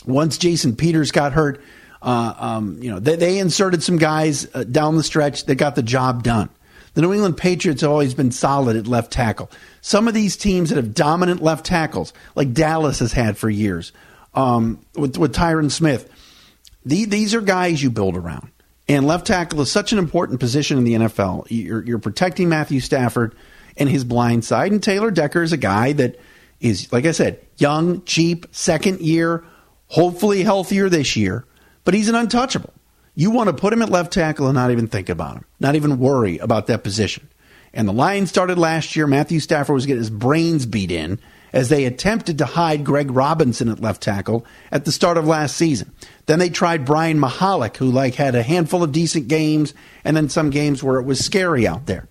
once 0.06 0.38
Jason 0.38 0.76
Peters 0.76 1.12
got 1.12 1.34
hurt. 1.34 1.62
Uh, 2.02 2.34
um, 2.38 2.80
you 2.82 2.90
know 2.90 3.00
they, 3.00 3.16
they, 3.16 3.38
inserted 3.38 3.84
some 3.84 3.98
guys 3.98 4.48
uh, 4.56 4.64
down 4.64 4.96
the 4.98 5.04
stretch 5.04 5.46
that 5.46 5.56
got 5.56 5.76
the 5.76 5.84
job 5.84 6.24
done. 6.24 6.50
The 6.96 7.02
New 7.02 7.14
England 7.14 7.38
Patriots 7.38 7.82
have 7.82 7.92
always 7.92 8.16
been 8.16 8.32
solid 8.32 8.76
at 8.76 8.88
left 8.88 9.14
tackle. 9.14 9.52
Some 9.82 10.08
of 10.08 10.16
these 10.16 10.36
teams 10.36 10.70
that 10.70 10.78
have 10.78 10.96
dominant 10.96 11.44
left 11.44 11.64
tackles, 11.64 12.12
like 12.36 12.54
Dallas 12.54 13.00
has 13.00 13.14
had 13.14 13.38
for 13.38 13.52
years, 13.52 13.92
um, 14.34 14.86
with, 14.96 15.18
with 15.18 15.34
Tyron 15.34 15.72
Smith. 15.72 16.10
The, 16.86 17.06
these 17.06 17.36
are 17.36 17.42
guys 17.42 17.82
you 17.82 17.90
build 17.90 18.16
around. 18.16 18.52
And 18.88 19.08
left 19.08 19.28
tackle 19.28 19.62
is 19.62 19.72
such 19.72 19.94
an 19.94 20.00
important 20.00 20.40
position 20.40 20.78
in 20.78 20.84
the 20.84 20.94
NFL. 20.94 21.48
You're, 21.50 21.84
you're 21.86 22.00
protecting 22.00 22.50
Matthew 22.50 22.80
Stafford 22.80 23.36
and 23.78 23.88
his 23.88 24.04
blind 24.04 24.44
side. 24.44 24.72
And 24.72 24.82
Taylor 24.82 25.12
Decker 25.12 25.44
is 25.44 25.54
a 25.54 25.58
guy 25.58 25.94
that 25.94 26.20
is, 26.60 26.92
like 26.92 27.06
I 27.06 27.12
said, 27.12 27.40
young, 27.58 28.04
cheap, 28.04 28.48
second 28.52 29.00
year, 29.00 29.44
hopefully 29.88 30.44
healthier 30.44 30.90
this 30.90 31.16
year, 31.16 31.46
but 31.84 31.94
he's 31.94 32.10
an 32.10 32.16
untouchable. 32.16 32.74
You 33.16 33.32
want 33.32 33.48
to 33.48 33.54
put 33.54 33.74
him 33.74 33.82
at 33.82 33.90
left 33.90 34.14
tackle 34.14 34.48
and 34.48 34.56
not 34.56 34.72
even 34.72 34.88
think 34.88 35.10
about 35.10 35.38
him, 35.38 35.46
not 35.60 35.76
even 35.76 36.00
worry 36.00 36.38
about 36.38 36.68
that 36.68 36.84
position. 36.84 37.28
And 37.74 37.88
the 37.88 37.94
Lions 37.94 38.30
started 38.30 38.58
last 38.58 38.96
year. 38.96 39.08
Matthew 39.08 39.40
Stafford 39.40 39.74
was 39.74 39.86
getting 39.86 40.00
his 40.00 40.10
brains 40.10 40.66
beat 40.66 40.92
in 40.92 41.20
as 41.54 41.70
they 41.70 41.86
attempted 41.86 42.38
to 42.38 42.46
hide 42.46 42.84
Greg 42.84 43.12
Robinson 43.12 43.70
at 43.70 43.82
left 43.82 44.02
tackle 44.02 44.46
at 44.72 44.86
the 44.86 44.92
start 44.92 45.18
of 45.18 45.28
last 45.28 45.56
season. 45.56 45.92
Then 46.26 46.40
they 46.40 46.50
tried 46.50 46.86
Brian 46.86 47.20
Mihalik, 47.20 47.78
who 47.78 47.92
like 47.92 48.16
had 48.16 48.36
a 48.36 48.44
handful 48.44 48.84
of 48.84 48.92
decent 48.92 49.28
games 49.28 49.74
and 50.04 50.16
then 50.16 50.30
some 50.30 50.50
games 50.50 50.84
where 50.84 51.00
it 51.00 51.06
was 51.06 51.24
scary 51.24 51.68
out 51.68 51.86
there. 51.86 52.08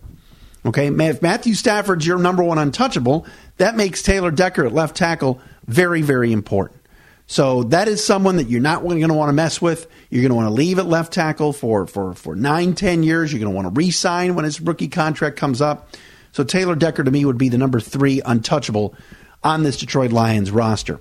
Okay, 0.65 0.89
if 0.89 1.23
Matthew 1.23 1.55
Stafford's 1.55 2.07
your 2.07 2.19
number 2.19 2.43
one 2.43 2.59
untouchable, 2.59 3.27
that 3.57 3.77
makes 3.77 4.03
Taylor 4.03 4.31
Decker 4.31 4.67
at 4.67 4.75
left 4.75 4.95
tackle 4.95 5.41
very, 5.67 6.03
very 6.03 6.33
important. 6.33 6.81
So 7.27 7.63
that 7.65 7.87
is 7.87 8.05
someone 8.05 8.37
that 8.37 8.49
you're 8.49 8.61
not 8.61 8.83
going 8.83 9.01
to 9.07 9.15
want 9.15 9.29
to 9.29 9.33
mess 9.33 9.63
with. 9.63 9.87
You're 10.11 10.23
going 10.23 10.31
to 10.31 10.35
want 10.35 10.49
to 10.49 10.55
leave 10.55 10.79
at 10.81 10.87
left 10.87 11.13
tackle 11.13 11.53
for, 11.53 11.87
for, 11.87 12.13
for 12.13 12.35
nine, 12.35 12.75
ten 12.75 13.05
years. 13.05 13.33
You're 13.33 13.39
going 13.39 13.53
to 13.53 13.55
want 13.55 13.73
to 13.73 13.79
re 13.79 13.91
sign 13.93 14.35
when 14.35 14.45
his 14.45 14.61
rookie 14.61 14.89
contract 14.89 15.37
comes 15.37 15.63
up. 15.63 15.95
So 16.33 16.45
Taylor 16.45 16.75
Decker 16.75 17.05
to 17.05 17.11
me 17.11 17.25
would 17.25 17.39
be 17.39 17.49
the 17.49 17.57
number 17.57 17.81
three 17.81 18.21
untouchable 18.25 18.95
on 19.43 19.63
this 19.63 19.77
Detroit 19.77 20.13
Lions 20.13 20.51
roster. 20.51 21.01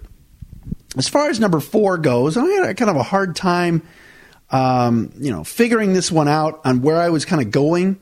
As 0.98 1.08
far 1.08 1.30
as 1.30 1.40
number 1.40 1.60
four 1.60 1.98
goes, 1.98 2.38
I 2.38 2.46
had 2.46 2.70
a, 2.70 2.74
kind 2.74 2.90
of 2.90 2.96
a 2.96 3.04
hard 3.04 3.36
time, 3.36 3.84
um, 4.50 5.12
you 5.18 5.32
know, 5.32 5.44
figuring 5.44 5.94
this 5.94 6.12
one 6.12 6.28
out 6.28 6.62
on 6.66 6.82
where 6.82 7.00
I 7.00 7.10
was 7.10 7.26
kind 7.26 7.42
of 7.42 7.52
going 7.52 8.00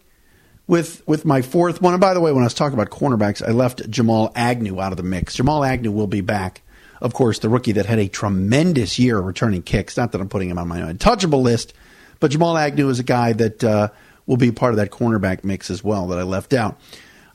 with 0.67 1.05
with 1.07 1.25
my 1.25 1.41
fourth 1.41 1.81
one. 1.81 1.93
And 1.93 2.01
by 2.01 2.13
the 2.13 2.21
way, 2.21 2.31
when 2.31 2.43
I 2.43 2.45
was 2.45 2.53
talking 2.53 2.79
about 2.79 2.89
cornerbacks, 2.89 3.45
I 3.45 3.51
left 3.51 3.89
Jamal 3.89 4.31
Agnew 4.35 4.79
out 4.79 4.93
of 4.93 4.97
the 4.97 5.03
mix. 5.03 5.35
Jamal 5.35 5.63
Agnew 5.63 5.91
will 5.91 6.07
be 6.07 6.21
back. 6.21 6.61
Of 7.01 7.13
course, 7.13 7.39
the 7.39 7.49
rookie 7.49 7.73
that 7.73 7.85
had 7.85 7.99
a 7.99 8.07
tremendous 8.07 8.97
year 8.97 9.19
returning 9.19 9.61
kicks. 9.61 9.97
Not 9.97 10.13
that 10.13 10.21
I'm 10.21 10.29
putting 10.29 10.49
him 10.49 10.57
on 10.57 10.67
my 10.67 10.79
untouchable 10.79 11.41
list, 11.41 11.73
but 12.19 12.31
Jamal 12.31 12.57
Agnew 12.57 12.89
is 12.89 12.99
a 12.99 13.03
guy 13.03 13.33
that 13.33 13.63
uh, 13.63 13.89
will 14.25 14.37
be 14.37 14.51
part 14.51 14.73
of 14.73 14.77
that 14.77 14.91
cornerback 14.91 15.43
mix 15.43 15.69
as 15.69 15.83
well 15.83 16.07
that 16.07 16.17
I 16.17 16.23
left 16.23 16.53
out. 16.53 16.79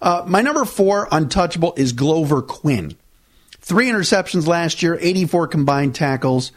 Uh, 0.02 0.24
my 0.26 0.40
number 0.42 0.64
four 0.64 1.06
untouchable 1.12 1.74
is 1.76 1.92
Glover 1.92 2.42
Quin. 2.42 2.96
Three 3.60 3.88
interceptions 3.88 4.48
last 4.48 4.82
year, 4.82 4.98
84 5.00 5.46
combined 5.46 5.94
tackles. 5.94 6.50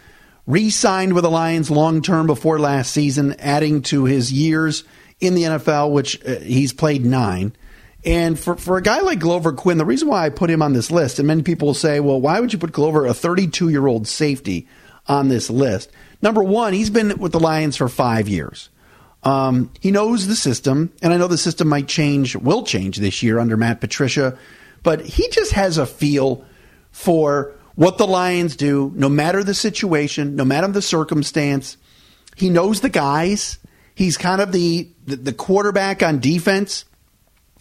Re 0.47 0.71
signed 0.71 1.13
with 1.13 1.23
the 1.23 1.29
Lions 1.29 1.69
long 1.69 2.01
term 2.01 2.25
before 2.25 2.57
last 2.57 2.91
season, 2.91 3.35
adding 3.37 3.83
to 3.83 4.05
his 4.05 4.33
years 4.33 4.83
in 5.19 5.35
the 5.35 5.43
NFL, 5.43 5.91
which 5.91 6.23
uh, 6.25 6.39
he's 6.39 6.73
played 6.73 7.05
nine. 7.05 7.55
And 8.03 8.37
for, 8.39 8.55
for 8.55 8.77
a 8.77 8.81
guy 8.81 9.01
like 9.01 9.19
Glover 9.19 9.53
Quin, 9.53 9.77
the 9.77 9.85
reason 9.85 10.07
why 10.07 10.25
I 10.25 10.29
put 10.29 10.49
him 10.49 10.63
on 10.63 10.73
this 10.73 10.89
list, 10.89 11.19
and 11.19 11.27
many 11.27 11.43
people 11.43 11.67
will 11.67 11.75
say, 11.75 11.99
well, 11.99 12.19
why 12.19 12.39
would 12.39 12.51
you 12.51 12.59
put 12.59 12.71
Glover, 12.71 13.05
a 13.05 13.13
32 13.13 13.69
year 13.69 13.85
old 13.85 14.07
safety, 14.07 14.67
on 15.07 15.29
this 15.29 15.51
list? 15.51 15.91
Number 16.19 16.43
one, 16.43 16.73
he's 16.73 16.89
been 16.89 17.15
with 17.19 17.31
the 17.31 17.39
Lions 17.39 17.77
for 17.77 17.89
five 17.89 18.27
years. 18.27 18.69
Um, 19.25 19.71
he 19.81 19.89
knows 19.89 20.27
the 20.27 20.35
system, 20.35 20.93
and 21.01 21.11
I 21.11 21.17
know 21.17 21.27
the 21.27 21.37
system 21.37 21.67
might 21.67 21.87
change, 21.87 22.35
will 22.35 22.63
change 22.63 22.97
this 22.97 23.23
year 23.23 23.39
under 23.39 23.57
Matt 23.57 23.81
Patricia, 23.81 24.37
but 24.83 25.01
he 25.01 25.27
just 25.29 25.53
has 25.53 25.79
a 25.79 25.87
feel 25.87 26.45
for 26.91 27.51
what 27.73 27.97
the 27.97 28.05
Lions 28.05 28.55
do, 28.55 28.93
no 28.95 29.09
matter 29.09 29.43
the 29.43 29.55
situation, 29.55 30.35
no 30.35 30.45
matter 30.45 30.67
the 30.67 30.81
circumstance. 30.81 31.75
He 32.35 32.49
knows 32.49 32.81
the 32.81 32.89
guys. 32.89 33.57
He's 33.95 34.15
kind 34.15 34.41
of 34.41 34.51
the, 34.51 34.89
the, 35.05 35.15
the 35.15 35.33
quarterback 35.33 36.03
on 36.03 36.19
defense. 36.19 36.85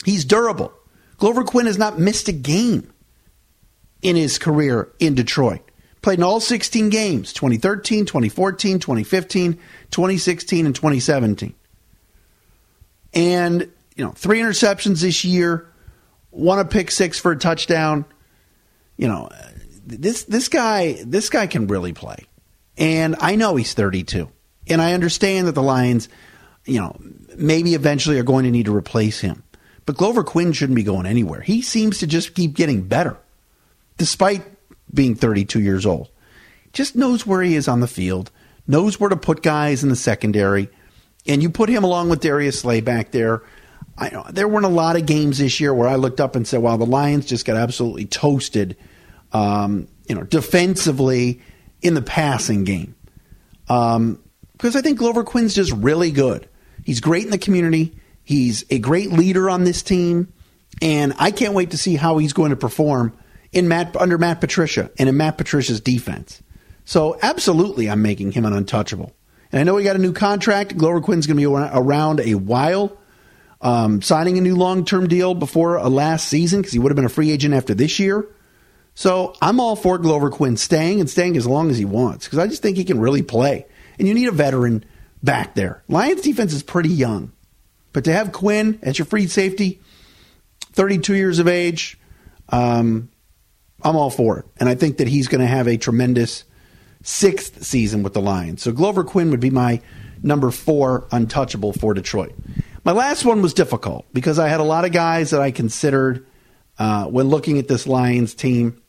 He's 0.04 0.26
durable. 0.26 0.73
Glover 1.16 1.44
Quin 1.44 1.66
has 1.66 1.78
not 1.78 1.99
missed 1.99 2.28
a 2.28 2.33
game 2.33 2.92
in 4.02 4.16
his 4.16 4.38
career 4.38 4.92
in 4.99 5.14
Detroit 5.14 5.62
Played 6.04 6.18
in 6.18 6.23
all 6.23 6.38
16 6.38 6.90
games 6.90 7.32
2013, 7.32 8.04
2014, 8.04 8.78
2015, 8.78 9.54
2016, 9.90 10.66
and 10.66 10.75
2017. 10.75 11.54
And, 13.14 13.73
you 13.96 14.04
know, 14.04 14.11
three 14.11 14.40
interceptions 14.40 15.00
this 15.00 15.25
year, 15.25 15.66
one 16.28 16.58
a 16.58 16.66
pick 16.66 16.90
six 16.90 17.18
for 17.18 17.32
a 17.32 17.38
touchdown. 17.38 18.04
You 18.99 19.08
know, 19.08 19.30
this 19.87 20.25
this 20.25 20.49
guy 20.50 20.99
this 21.06 21.30
guy 21.30 21.46
can 21.46 21.68
really 21.68 21.94
play. 21.94 22.26
And 22.76 23.16
I 23.20 23.37
know 23.37 23.56
he's 23.56 23.73
32. 23.73 24.28
And 24.66 24.82
I 24.82 24.92
understand 24.92 25.46
that 25.46 25.52
the 25.52 25.62
Lions, 25.62 26.11
you 26.66 26.80
know, 26.80 26.94
maybe 27.34 27.73
eventually 27.73 28.18
are 28.18 28.25
going 28.25 28.44
to 28.44 28.50
need 28.50 28.66
to 28.66 28.76
replace 28.76 29.20
him. 29.20 29.42
But 29.87 29.96
Glover 29.96 30.23
Quin 30.23 30.52
shouldn't 30.52 30.76
be 30.76 30.82
going 30.82 31.06
anywhere. 31.06 31.40
He 31.40 31.62
seems 31.62 32.00
to 32.00 32.06
just 32.06 32.34
keep 32.34 32.52
getting 32.52 32.82
better, 32.82 33.16
despite 33.96 34.42
being 34.94 35.14
32 35.14 35.60
years 35.60 35.84
old. 35.84 36.08
Just 36.72 36.96
knows 36.96 37.26
where 37.26 37.42
he 37.42 37.54
is 37.54 37.68
on 37.68 37.80
the 37.80 37.86
field, 37.86 38.30
knows 38.66 38.98
where 38.98 39.10
to 39.10 39.16
put 39.16 39.42
guys 39.42 39.82
in 39.82 39.88
the 39.88 39.96
secondary, 39.96 40.68
and 41.26 41.42
you 41.42 41.50
put 41.50 41.68
him 41.68 41.84
along 41.84 42.08
with 42.08 42.20
Darius 42.20 42.60
Slay 42.60 42.80
back 42.80 43.10
there. 43.10 43.42
I, 43.96 44.10
know 44.10 44.26
there 44.30 44.48
weren't 44.48 44.66
a 44.66 44.70
lot 44.70 44.96
of 44.96 45.06
games 45.06 45.38
this 45.38 45.60
year 45.60 45.72
where 45.72 45.88
I 45.88 45.94
looked 45.94 46.20
up 46.20 46.34
and 46.34 46.46
said, 46.46 46.60
"Wow, 46.60 46.76
the 46.76 46.86
Lions 46.86 47.26
just 47.26 47.44
got 47.44 47.56
absolutely 47.56 48.06
toasted." 48.06 48.76
Um, 49.32 49.88
you 50.08 50.14
know, 50.14 50.22
defensively 50.22 51.40
in 51.80 51.94
the 51.94 52.02
passing 52.02 52.64
game, 52.64 52.94
um, 53.68 54.20
because 54.52 54.76
I 54.76 54.80
think 54.80 54.98
Glover 54.98 55.24
Quin's 55.24 55.54
just 55.54 55.72
really 55.72 56.10
good. 56.10 56.48
He's 56.84 57.00
great 57.00 57.24
in 57.24 57.30
the 57.30 57.38
community. 57.38 57.96
He's 58.24 58.64
a 58.70 58.78
great 58.78 59.12
leader 59.12 59.48
on 59.48 59.64
this 59.64 59.82
team, 59.82 60.32
and 60.82 61.14
I 61.18 61.30
can't 61.30 61.54
wait 61.54 61.70
to 61.70 61.78
see 61.78 61.94
how 61.94 62.18
he's 62.18 62.32
going 62.32 62.50
to 62.50 62.56
perform 62.56 63.16
in 63.54 63.68
Matt 63.68 63.96
under 63.96 64.18
Matt 64.18 64.40
Patricia 64.40 64.90
and 64.99 65.08
in 65.08 65.16
Matt 65.16 65.38
Patricia's 65.38 65.80
defense. 65.80 66.42
So 66.84 67.18
absolutely, 67.23 67.88
I'm 67.88 68.02
making 68.02 68.32
him 68.32 68.44
an 68.44 68.52
untouchable. 68.52 69.14
And 69.52 69.61
I 69.61 69.64
know 69.64 69.76
he 69.76 69.84
got 69.84 69.96
a 69.96 70.00
new 70.00 70.12
contract. 70.12 70.76
Glover 70.76 71.00
Quin's 71.00 71.26
going 71.26 71.37
to 71.37 71.40
be 71.40 71.46
around 71.46 72.20
a 72.20 72.34
while, 72.34 72.96
um, 73.61 74.02
signing 74.02 74.37
a 74.37 74.40
new 74.40 74.56
long 74.56 74.84
term 74.84 75.08
deal 75.08 75.34
before 75.34 75.76
a 75.76 75.88
last 75.88 76.28
season 76.28 76.61
because 76.61 76.73
he 76.73 76.78
would 76.78 76.90
have 76.90 76.96
been 76.96 77.04
a 77.04 77.11
free 77.11 77.30
agent 77.30 77.54
after 77.54 77.75
this 77.75 77.99
year. 77.99 78.26
So 78.94 79.34
I'm 79.40 79.61
all 79.61 79.76
for 79.76 79.99
Glover 79.99 80.30
Quin 80.30 80.56
staying 80.56 81.00
and 81.00 81.11
staying 81.11 81.37
as 81.37 81.46
long 81.46 81.70
as 81.70 81.78
he 81.78 81.84
wants 81.84 82.26
because 82.26 82.38
I 82.38 82.46
just 82.46 82.62
think 82.62 82.76
he 82.76 82.84
can 82.84 83.00
really 83.00 83.23
play. 83.23 83.66
And 83.99 84.06
you 84.06 84.14
need 84.14 84.28
a 84.28 84.32
veteran 84.32 84.84
back 85.23 85.54
there. 85.54 85.82
Lions 85.88 86.23
defense 86.23 86.52
is 86.52 86.62
pretty 86.62 86.90
young. 86.90 87.32
But 87.92 88.04
to 88.04 88.12
have 88.12 88.32
Quin 88.32 88.78
as 88.82 88.99
your 88.99 89.06
free 89.06 89.28
safety, 89.28 89.80
32 90.73 91.14
years 91.14 91.38
of 91.38 91.49
age, 91.49 91.99
um, 92.49 93.08
I'm 93.84 93.96
all 93.96 94.10
for 94.10 94.38
it. 94.38 94.46
And 94.58 94.68
I 94.68 94.74
think 94.74 94.96
that 94.96 95.08
he's 95.08 95.28
going 95.28 95.42
to 95.42 95.46
have 95.46 95.68
a 95.68 95.76
tremendous 95.76 96.44
sixth 97.02 97.62
season 97.62 98.02
with 98.02 98.14
the 98.14 98.22
Lions. 98.22 98.62
So 98.62 98.72
Glover 98.72 99.04
Quin 99.04 99.30
would 99.30 99.40
be 99.40 99.50
my 99.50 99.80
number 100.22 100.50
four 100.50 101.06
untouchable 101.12 101.74
for 101.74 101.92
Detroit. 101.92 102.34
My 102.82 102.92
last 102.92 103.24
one 103.24 103.42
was 103.42 103.54
difficult 103.54 104.06
because 104.12 104.38
I 104.38 104.48
had 104.48 104.60
a 104.60 104.64
lot 104.64 104.84
of 104.84 104.92
guys 104.92 105.30
that 105.30 105.40
I 105.40 105.50
considered 105.50 106.26
uh, 106.78 107.04
when 107.04 107.28
looking 107.28 107.58
at 107.58 107.68
this 107.68 107.86
Lions 107.86 108.34
team 108.34 108.80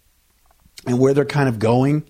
and 0.88 0.98
where 0.98 1.14
they're 1.14 1.26
kind 1.26 1.50
of 1.50 1.60
going 1.60 2.04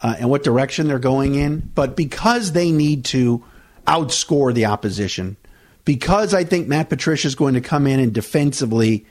uh, 0.00 0.16
and 0.18 0.28
what 0.28 0.42
direction 0.42 0.88
they're 0.88 0.98
going 0.98 1.36
in. 1.36 1.60
But 1.74 1.96
because 1.96 2.52
they 2.52 2.72
need 2.72 3.04
to 3.06 3.44
outscore 3.86 4.52
the 4.52 4.66
opposition, 4.66 5.36
because 5.84 6.34
I 6.34 6.44
think 6.44 6.68
Matt 6.68 6.88
Patricia 6.88 7.28
is 7.28 7.34
going 7.34 7.54
to 7.54 7.60
come 7.60 7.86
in 7.86 8.00
and 8.00 8.12
defensively 8.12 9.06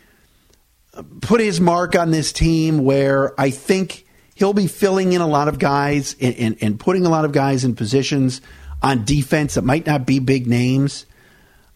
put 1.21 1.41
his 1.41 1.59
mark 1.59 1.95
on 1.95 2.11
this 2.11 2.31
team 2.31 2.83
where 2.83 3.39
I 3.39 3.49
think 3.49 4.05
he'll 4.35 4.53
be 4.53 4.67
filling 4.67 5.13
in 5.13 5.21
a 5.21 5.27
lot 5.27 5.47
of 5.47 5.59
guys 5.59 6.15
and, 6.21 6.35
and, 6.35 6.57
and, 6.61 6.79
putting 6.79 7.05
a 7.05 7.09
lot 7.09 7.25
of 7.25 7.31
guys 7.31 7.63
in 7.63 7.75
positions 7.75 8.41
on 8.81 9.05
defense 9.05 9.55
that 9.55 9.63
might 9.63 9.85
not 9.85 10.05
be 10.05 10.19
big 10.19 10.47
names. 10.47 11.05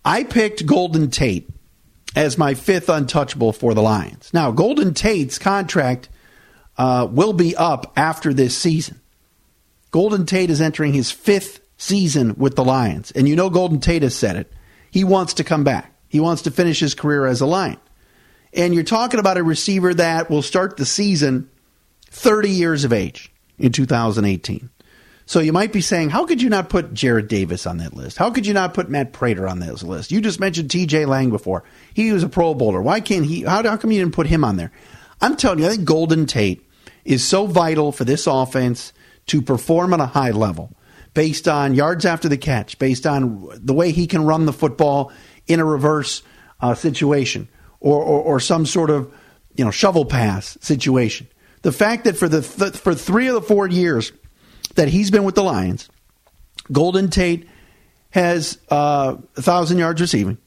I 0.06 0.24
picked 0.24 0.66
Golden 0.66 1.10
Tate 1.10 1.50
as 2.16 2.38
my 2.38 2.54
fifth 2.54 2.90
untouchable 2.90 3.54
for 3.54 3.74
the 3.74 3.82
Lions. 3.82 4.32
Now, 4.34 4.52
Golden 4.52 4.94
Tate's 4.94 5.40
contract 5.40 6.10
uh, 6.78 7.08
will 7.10 7.34
be 7.34 7.56
up 7.56 7.94
after 7.96 8.34
this 8.34 8.58
season. 8.58 9.00
Golden 9.92 10.26
Tate 10.26 10.50
is 10.50 10.62
entering 10.62 10.94
his 10.94 11.12
fifth 11.12 11.62
season 11.78 12.36
with 12.36 12.56
the 12.56 12.64
Lions. 12.64 13.12
And 13.12 13.28
you 13.28 13.36
know 13.36 13.50
Golden 13.50 13.80
Tate 13.80 14.04
has 14.04 14.16
said 14.16 14.36
it. 14.36 14.52
He 14.90 15.04
wants 15.04 15.36
to 15.36 15.44
come 15.44 15.64
back. 15.64 15.94
He 16.08 16.20
wants 16.20 16.44
to 16.44 16.52
finish 16.52 16.80
his 16.80 16.94
career 16.94 17.26
as 17.26 17.42
a 17.42 17.46
Lion. 17.46 17.78
And 18.54 18.74
you're 18.74 18.84
talking 18.84 19.20
about 19.20 19.38
a 19.38 19.44
receiver 19.44 19.94
that 19.94 20.30
will 20.30 20.42
start 20.42 20.78
the 20.78 20.86
season 20.86 21.50
30 22.08 22.50
years 22.50 22.84
of 22.84 22.92
age 22.92 23.32
in 23.58 23.72
2018. 23.72 24.70
So 25.26 25.40
you 25.40 25.54
might 25.54 25.72
be 25.72 25.80
saying, 25.80 26.10
how 26.10 26.26
could 26.26 26.42
you 26.42 26.50
not 26.50 26.70
put 26.70 26.94
Jarrad 26.94 27.30
Davis 27.30 27.66
on 27.66 27.78
that 27.78 27.94
list? 27.94 28.18
How 28.18 28.32
could 28.32 28.46
you 28.46 28.54
not 28.54 28.74
put 28.74 28.90
Matt 28.90 29.14
Prater 29.14 29.48
on 29.48 29.60
this 29.60 29.82
list? 29.82 30.12
You 30.12 30.20
just 30.20 30.42
mentioned 30.42 30.70
TJ 30.70 31.08
Lang 31.08 31.30
before. 31.30 31.64
He 31.94 32.12
was 32.12 32.24
a 32.24 32.30
Pro 32.30 32.54
Bowler. 32.54 32.82
Why 32.82 33.00
can't 33.00 33.26
he? 33.26 33.44
How, 33.44 33.64
how 33.64 33.78
come 33.78 33.92
you 33.92 34.02
didn't 34.02 34.14
put 34.14 34.28
him 34.28 34.44
on 34.44 34.58
there? 34.58 34.74
I'm 35.22 35.38
telling 35.38 35.60
you, 35.60 35.68
I 35.68 35.70
think 35.70 35.86
Golden 35.86 36.26
Tate 36.26 36.68
is 37.06 37.26
so 37.26 37.46
vital 37.46 37.94
for 37.94 38.04
this 38.04 38.28
offense 38.28 38.92
to 39.28 39.42
perform 39.42 39.94
at 39.94 40.02
a 40.02 40.08
high 40.08 40.32
level 40.32 40.76
based 41.14 41.48
on 41.48 41.76
yards 41.76 42.06
after 42.06 42.28
the 42.28 42.38
catch, 42.38 42.78
based 42.80 43.08
on 43.08 43.48
the 43.54 43.74
way 43.74 43.92
he 43.92 44.08
can 44.08 44.26
run 44.26 44.46
the 44.46 44.54
football 44.54 45.14
in 45.48 45.62
a 45.62 45.66
reverse 45.66 46.24
uh, 46.60 46.74
situation 46.76 47.48
or, 47.82 47.98
or, 48.02 48.22
or, 48.22 48.40
some 48.40 48.66
sort 48.66 48.90
of 48.90 49.14
you 49.56 49.66
know 49.66 49.72
shovel 49.72 50.06
pass 50.06 50.58
situation. 50.62 51.28
The 51.64 51.72
fact 51.72 52.06
that 52.06 52.16
for 52.16 52.30
the 52.30 52.42
th- 52.42 52.78
for 52.78 52.96
three 52.96 53.28
of 53.28 53.34
the 53.34 53.42
four 53.42 53.68
years 53.68 54.14
that 54.76 54.88
he's 54.88 55.12
been 55.12 55.24
with 55.24 55.36
the 55.36 55.44
Lions, 55.44 55.90
Golden 56.72 57.10
Tate 57.10 57.48
has 58.12 58.58
uh, 58.70 59.18
thousand 59.36 59.80
yards 59.80 60.00
receiving, 60.00 60.38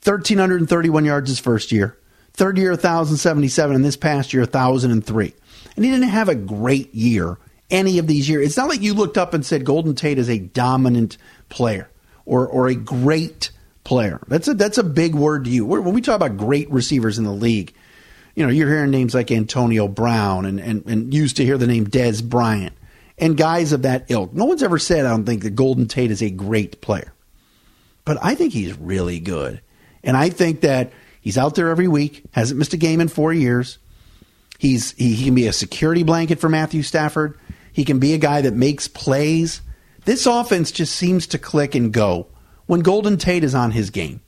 thirteen 0.00 0.38
hundred 0.38 0.60
and 0.60 0.68
thirty-one 0.68 1.04
yards 1.04 1.28
his 1.28 1.40
first 1.40 1.72
year, 1.72 1.98
third 2.32 2.56
year 2.56 2.74
thousand 2.76 3.18
seventy-seven, 3.18 3.76
and 3.76 3.84
this 3.84 3.96
past 3.96 4.32
year 4.32 4.46
thousand 4.46 4.90
and 4.90 5.04
three. 5.04 5.34
And 5.76 5.84
he 5.84 5.90
didn't 5.90 6.08
have 6.08 6.28
a 6.28 6.34
great 6.34 6.94
year 6.94 7.38
any 7.70 7.98
of 7.98 8.06
these 8.06 8.28
years. 8.28 8.46
It's 8.46 8.56
not 8.56 8.68
like 8.68 8.82
you 8.82 8.94
looked 8.94 9.18
up 9.18 9.34
and 9.34 9.44
said 9.44 9.64
Golden 9.64 9.94
Tate 9.94 10.18
is 10.18 10.30
a 10.30 10.38
dominant 10.38 11.16
player 11.48 11.90
or 12.24 12.46
or 12.46 12.68
a 12.68 12.74
great 12.74 13.50
player. 13.84 14.20
That's 14.28 14.48
a 14.48 14.54
that's 14.54 14.78
a 14.78 14.82
big 14.82 15.14
word 15.14 15.44
to 15.44 15.50
you. 15.50 15.64
When 15.64 15.94
we 15.94 16.00
talk 16.00 16.16
about 16.16 16.36
great 16.36 16.70
receivers 16.70 17.18
in 17.18 17.24
the 17.24 17.32
league, 17.32 17.74
you 18.34 18.44
know, 18.44 18.50
you're 18.50 18.68
hearing 18.68 18.90
names 18.90 19.14
like 19.14 19.30
Antonio 19.30 19.86
Brown 19.86 20.46
and 20.46 20.58
and, 20.58 20.84
and 20.86 21.14
used 21.14 21.36
to 21.36 21.44
hear 21.44 21.58
the 21.58 21.66
name 21.66 21.86
Dez 21.86 22.22
Bryant 22.22 22.74
and 23.18 23.36
guys 23.36 23.72
of 23.72 23.82
that 23.82 24.06
ilk. 24.08 24.32
No 24.32 24.46
one's 24.46 24.62
ever 24.62 24.78
said 24.78 25.06
I 25.06 25.10
don't 25.10 25.24
think 25.24 25.42
that 25.42 25.50
Golden 25.50 25.86
Tate 25.86 26.10
is 26.10 26.22
a 26.22 26.30
great 26.30 26.80
player. 26.80 27.12
But 28.04 28.18
I 28.22 28.34
think 28.34 28.52
he's 28.52 28.76
really 28.78 29.20
good. 29.20 29.60
And 30.02 30.16
I 30.16 30.28
think 30.28 30.60
that 30.62 30.92
he's 31.20 31.38
out 31.38 31.54
there 31.54 31.68
every 31.68 31.88
week, 31.88 32.24
hasn't 32.32 32.58
missed 32.58 32.74
a 32.74 32.78
game 32.78 33.00
in 33.00 33.08
4 33.08 33.32
years. 33.32 33.78
He's 34.58 34.92
he, 34.92 35.14
he 35.14 35.24
can 35.26 35.34
be 35.34 35.46
a 35.46 35.52
security 35.52 36.02
blanket 36.02 36.38
for 36.38 36.48
Matthew 36.48 36.82
Stafford. 36.82 37.38
He 37.72 37.84
can 37.84 37.98
be 37.98 38.14
a 38.14 38.18
guy 38.18 38.40
that 38.42 38.54
makes 38.54 38.88
plays. 38.88 39.60
This 40.04 40.26
offense 40.26 40.70
just 40.70 40.94
seems 40.94 41.26
to 41.28 41.38
click 41.38 41.74
and 41.74 41.92
go 41.92 42.28
when 42.66 42.80
Golden 42.80 43.16
Tate 43.16 43.44
is 43.44 43.54
on 43.54 43.70
his 43.70 43.90
game. 43.90 44.20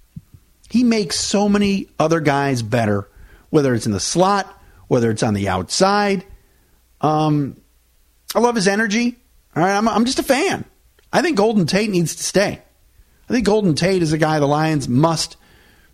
He 0.69 0.85
makes 0.85 1.17
so 1.17 1.49
many 1.49 1.89
other 1.99 2.21
guys 2.21 2.63
better, 2.63 3.09
whether 3.51 3.75
it's 3.75 3.87
in 3.87 3.93
the 3.93 4.01
slot, 4.01 4.53
whether 4.89 5.11
it's 5.11 5.23
on 5.23 5.35
the 5.35 5.49
outside. 5.49 6.25
Um, 7.01 7.57
I 8.35 8.41
love 8.41 8.57
his 8.57 8.69
energy. 8.69 9.17
All 9.55 9.63
right, 9.63 9.77
I'm, 9.77 9.89
I'm 9.89 10.05
just 10.05 10.19
a 10.19 10.25
fan. 10.25 10.65
I 11.13 11.23
think 11.23 11.37
Golden 11.37 11.67
Tate 11.67 11.91
needs 11.91 12.17
to 12.17 12.23
stay. 12.23 12.61
I 13.29 13.33
think 13.33 13.47
Golden 13.47 13.75
Tate 13.75 14.03
is 14.03 14.13
a 14.13 14.19
guy 14.19 14.39
the 14.39 14.47
Lions 14.47 14.89
must 14.89 15.37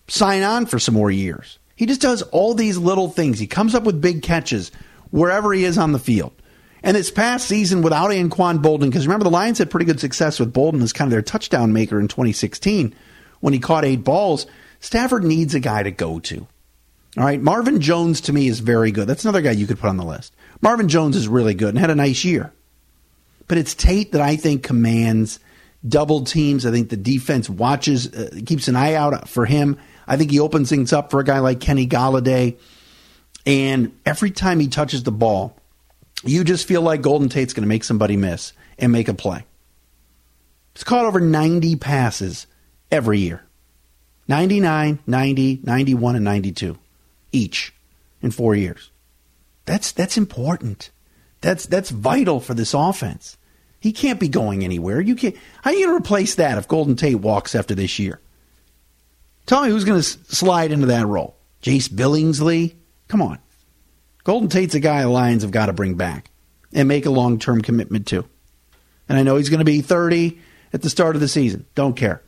sign 0.09 0.42
on 0.42 0.66
for 0.66 0.78
some 0.78 0.94
more 0.94 1.11
years. 1.11 1.59
He 1.76 1.87
just 1.87 2.00
does 2.00 2.22
all 2.22 2.55
these 2.55 2.76
little 2.76 3.09
things. 3.09 3.38
He 3.38 3.46
comes 3.46 3.74
up 3.74 3.85
with 3.85 4.00
big 4.00 4.22
catches 4.22 4.70
wherever 5.11 5.52
he 5.52 5.64
is 5.64 5.78
on 5.78 5.92
the 5.92 5.98
field. 5.98 6.33
And 6.83 6.97
this 6.97 7.11
past 7.11 7.47
season 7.47 7.83
without 7.83 8.11
Anquan 8.11 8.62
Boldin, 8.62 8.87
because 8.87 9.07
remember 9.07 9.25
the 9.25 9.31
Lions 9.31 9.59
had 9.59 9.71
pretty 9.71 9.87
good 9.87 10.01
success 10.01 10.40
with 10.40 10.53
Boldin 10.53 10.83
as 10.83 10.92
kind 10.92 11.07
of 11.09 11.12
their 11.12 11.23
touchdown 11.23 11.73
maker 11.73 12.01
in 12.01 12.09
2016 12.09 12.95
when 13.40 13.53
he 13.53 13.61
caught 13.61 13.85
eight 13.85 14.03
balls. 14.05 14.47
Stafford 14.81 15.23
needs 15.23 15.55
a 15.55 15.61
guy 15.61 15.83
to 15.83 15.90
go 15.90 16.18
to. 16.21 16.47
All 17.16 17.25
right, 17.25 17.40
Marvin 17.40 17.81
Jones 17.81 18.23
to 18.23 18.33
me 18.33 18.49
is 18.49 18.61
very 18.61 18.90
good. 18.90 19.07
That's 19.07 19.25
another 19.25 19.42
guy 19.42 19.51
you 19.51 19.66
could 19.66 19.79
put 19.79 19.90
on 19.90 19.99
the 19.99 20.05
list. 20.05 20.35
Marvin 20.61 20.88
Jones 20.88 21.14
is 21.14 21.29
really 21.29 21.55
good 21.55 21.71
and 21.71 21.79
had 21.79 21.90
a 21.90 21.95
nice 21.95 22.25
year. 22.25 22.53
But 23.49 23.59
it's 23.59 23.75
Tate 23.75 24.12
that 24.12 24.23
I 24.23 24.37
think 24.37 24.62
commands 24.62 25.38
double 25.87 26.25
teams. 26.25 26.64
I 26.64 26.71
think 26.71 26.88
the 26.88 26.97
defense 26.97 27.51
watches, 27.51 28.12
uh, 28.12 28.40
keeps 28.47 28.68
an 28.68 28.77
eye 28.77 28.95
out 28.95 29.29
for 29.29 29.45
him. 29.45 29.79
I 30.07 30.16
think 30.16 30.31
he 30.31 30.40
opens 30.40 30.71
things 30.71 30.92
up 30.92 31.11
for 31.11 31.21
a 31.21 31.25
guy 31.25 31.40
like 31.40 31.61
Kenny 31.61 31.87
Golladay. 31.87 32.57
And 33.45 33.99
every 34.07 34.31
time 34.31 34.61
he 34.61 34.68
touches 34.68 35.03
the 35.03 35.12
ball, 35.12 35.57
you 36.25 36.45
just 36.45 36.67
feel 36.67 36.83
like 36.83 37.03
Golden 37.03 37.29
Tate's 37.29 37.53
going 37.53 37.63
to 37.63 37.69
make 37.69 37.85
somebody 37.85 38.17
miss 38.17 38.53
and 38.79 38.93
make 38.93 39.09
a 39.09 39.15
play. 39.15 39.45
He's 40.75 40.85
caught 40.85 41.05
over 41.05 41.21
90 41.21 41.77
passes 41.77 42.47
every 42.91 43.19
year 43.19 43.45
99, 44.29 45.01
90, 45.07 45.61
91, 45.63 46.17
and 46.17 46.25
92 46.25 46.79
each 47.33 47.75
in 48.21 48.31
four 48.31 48.55
years. 48.55 48.91
That's, 49.65 49.93
that's 49.93 50.17
important. 50.17 50.91
That's 51.43 51.67
that's 51.67 51.91
vital 51.91 52.41
for 52.41 52.55
this 52.55 52.73
offense. 52.73 53.37
He 53.81 53.93
can't 53.93 54.21
be 54.21 54.29
going 54.29 54.65
anywhere. 54.65 55.01
You 55.01 55.17
can't. 55.17 55.37
How 55.63 55.71
are 55.71 55.75
you 55.75 55.87
going 55.87 55.99
to 55.99 56.05
replace 56.05 56.37
that 56.37 56.57
if 56.57 56.69
Golden 56.69 56.95
Tate 56.95 57.17
walks 57.17 57.57
after 57.57 57.75
this 57.75 57.99
year? 57.99 58.21
Tell 59.47 59.63
me 59.63 59.71
who's 59.71 59.85
going 59.85 60.01
to 60.01 60.05
slide 60.05 60.71
into 60.71 60.87
that 60.87 61.07
role. 61.07 61.37
Jace 61.63 61.89
Billingsley? 61.89 62.77
Come 63.09 63.21
on. 63.21 63.41
Golden 64.25 64.49
Tate's 64.49 64.75
a 64.75 64.81
guy 64.81 65.03
the 65.03 65.09
Lions 65.09 65.43
have 65.43 65.51
got 65.51 65.67
to 65.67 65.73
bring 65.73 65.95
back 65.95 66.31
and 66.73 66.89
make 66.89 67.07
a 67.07 67.11
long 67.11 67.39
term 67.39 67.63
commitment 67.63 68.07
to. 68.09 68.25
And 69.09 69.19
I 69.19 69.23
know 69.23 69.37
he's 69.37 69.51
going 69.51 69.59
to 69.59 69.65
be 69.65 69.81
30 69.81 70.39
at 70.73 70.83
the 70.83 70.91
start 70.91 71.17
of 71.17 71.21
the 71.21 71.29
season. 71.29 71.67
Don't 71.75 71.97
care. 71.97 72.23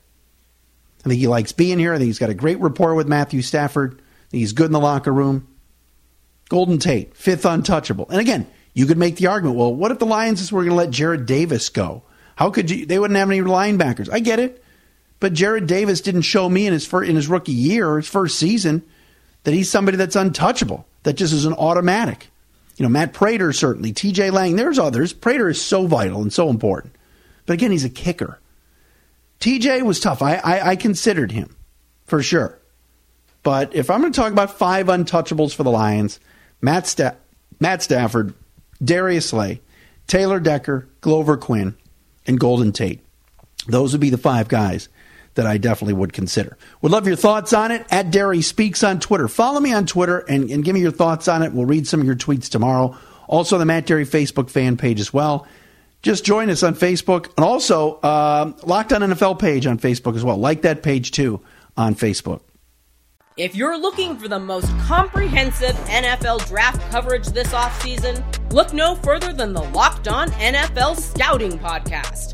I 1.05 1.09
think 1.09 1.21
he 1.21 1.29
likes 1.29 1.53
being 1.53 1.79
here. 1.79 1.93
I 1.93 1.99
think 1.99 2.07
he's 2.07 2.19
got 2.19 2.31
a 2.31 2.35
great 2.35 2.59
rapport 2.61 2.95
with 2.95 3.09
Matthew 3.09 3.43
Stafford. 3.43 4.01
He's 4.31 4.53
good 4.53 4.67
in 4.67 4.73
the 4.73 4.81
locker 4.81 5.13
room. 5.13 5.47
Golden 6.49 6.79
Tate, 6.79 7.17
fifth 7.17 7.45
untouchable. 7.45 8.07
And 8.11 8.21
again, 8.21 8.47
you 8.75 8.87
could 8.87 8.99
make 8.99 9.17
the 9.17 9.29
argument, 9.29 9.57
well, 9.57 9.75
what 9.75 9.93
if 9.93 9.99
the 9.99 10.07
Lions 10.07 10.51
were 10.51 10.63
going 10.63 10.71
to 10.71 10.77
let 10.77 10.91
Jarrad 10.91 11.27
Davis 11.27 11.69
go? 11.69 12.03
How 12.37 12.51
could 12.51 12.71
you? 12.71 12.85
They 12.87 12.99
wouldn't 12.99 13.19
have 13.19 13.31
any 13.31 13.41
linebackers. 13.41 14.11
I 14.13 14.19
get 14.21 14.41
it, 14.41 14.63
but 15.21 15.33
Jarrad 15.33 15.67
Davis 15.67 16.01
didn't 16.01 16.23
show 16.23 16.49
me 16.49 16.67
in 16.67 16.73
his 16.73 16.87
first, 16.87 17.09
in 17.09 17.17
his 17.17 17.29
rookie 17.29 17.53
year, 17.53 17.97
his 17.97 18.09
first 18.09 18.39
season, 18.39 18.83
that 19.45 19.55
he's 19.55 19.71
somebody 19.71 19.97
that's 19.97 20.17
untouchable. 20.17 20.87
That 21.05 21.15
just 21.15 21.33
is 21.33 21.45
an 21.45 21.55
automatic. 21.55 22.29
You 22.77 22.83
know, 22.83 22.89
Matt 22.91 23.13
Prater 23.13 23.53
certainly, 23.53 23.93
T.J. 23.93 24.31
Lang. 24.31 24.57
There's 24.57 24.79
others. 24.79 25.13
Prater 25.13 25.49
is 25.49 25.63
so 25.63 25.87
vital 25.87 26.21
and 26.21 26.33
so 26.33 26.51
important, 26.51 26.95
but 27.47 27.55
again, 27.55 27.71
he's 27.71 27.85
a 27.85 27.91
kicker. 27.91 28.41
T.J. 29.39 29.83
was 29.83 30.01
tough. 30.01 30.23
I, 30.23 30.37
I, 30.37 30.71
I 30.71 30.77
considered 30.77 31.31
him 31.31 31.57
for 32.07 32.23
sure, 32.23 32.59
but 33.43 33.75
if 33.75 33.91
I'm 33.91 34.01
going 34.01 34.13
to 34.13 34.21
talk 34.21 34.33
about 34.33 34.59
five 34.59 34.87
untouchables 34.87 35.55
for 35.55 35.63
the 35.63 35.71
Lions, 35.71 36.19
Matt 36.61 36.87
Sta- 36.87 37.17
Matt 37.61 37.83
Stafford 37.83 38.35
Darius 38.83 39.29
Slay, 39.29 39.61
Taylor 40.07 40.41
Decker, 40.41 40.89
Glover 41.01 41.37
Quin, 41.37 41.77
and 42.27 42.41
Golden 42.41 42.73
Tate. 42.73 43.01
Those 43.67 43.93
would 43.93 44.01
be 44.01 44.11
the 44.11 44.19
five 44.19 44.49
guys 44.49 44.89
that 45.35 45.47
I 45.47 45.59
definitely 45.59 45.95
would 45.95 46.13
consider. 46.13 46.57
Would 46.83 46.93
love 46.93 47.07
your 47.07 47.17
thoughts 47.17 47.53
on 47.53 47.71
it 47.71 47.87
at 47.91 48.11
Dery 48.11 48.43
Speaks 48.43 48.83
on 48.85 49.01
Twitter. 49.01 49.29
Follow 49.29 49.61
me 49.61 49.73
on 49.73 49.87
Twitter 49.87 50.19
and, 50.21 50.51
and 50.51 50.65
give 50.65 50.75
me 50.75 50.81
your 50.81 50.93
thoughts 50.93 51.29
on 51.29 51.43
it. 51.43 51.53
We'll 51.53 51.67
read 51.67 51.87
some 51.87 52.01
of 52.01 52.07
your 52.07 52.17
tweets 52.17 52.49
tomorrow. 52.49 52.97
Also, 53.27 53.59
the 53.59 53.65
Matt 53.65 53.87
Dery 53.87 54.07
Facebook 54.07 54.51
fan 54.51 54.77
page 54.77 55.01
as 55.01 55.13
well. 55.13 55.47
Just 56.03 56.25
join 56.25 56.51
us 56.51 56.63
on 56.63 56.75
Facebook 56.75 57.33
and 57.37 57.45
also 57.45 57.95
uh, 57.95 58.53
Locked 58.65 58.93
on 58.93 59.01
NFL 59.01 59.39
page 59.39 59.67
on 59.67 59.79
Facebook 59.79 60.17
as 60.17 60.25
well. 60.25 60.37
Like 60.37 60.63
that 60.63 60.83
page 60.83 61.13
too 61.13 61.41
on 61.77 61.95
Facebook. 61.95 62.41
If 63.37 63.57
you're 63.57 63.77
looking 63.77 64.17
for 64.17 64.29
the 64.29 64.39
most 64.39 64.69
comprehensive 64.81 65.75
NFL 65.87 66.47
draft 66.47 66.81
coverage 66.93 67.27
this 67.29 67.49
offseason, 67.49 68.23
look 68.53 68.73
no 68.73 68.95
further 68.97 69.33
than 69.33 69.53
the 69.53 69.63
Locked 69.63 70.07
On 70.07 70.29
NFL 70.31 70.97
Scouting 71.01 71.59
Podcast. 71.59 72.34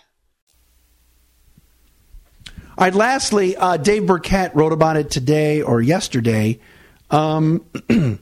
All 2.81 2.87
right, 2.87 2.95
lastly, 2.95 3.55
uh, 3.55 3.77
Dave 3.77 4.07
Birkett 4.07 4.55
wrote 4.55 4.73
about 4.73 4.97
it 4.97 5.11
today 5.11 5.61
or 5.61 5.83
yesterday 5.83 6.59
um, 7.11 7.63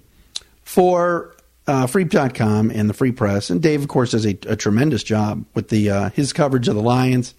for 0.64 1.34
uh, 1.66 1.88
Freep.com 1.88 2.70
and 2.70 2.90
the 2.90 2.94
Free 2.94 3.14
Press. 3.14 3.50
And 3.50 3.62
Dave, 3.62 3.82
of 3.82 3.88
course, 3.88 4.12
does 4.12 4.26
a, 4.26 4.38
a 4.48 4.58
tremendous 4.58 5.02
job 5.02 5.46
with 5.54 5.70
the 5.70 5.90
uh, 5.92 6.10
his 6.10 6.34
coverage 6.34 6.68
of 6.68 6.76
the 6.76 6.82
Lions. 6.82 7.36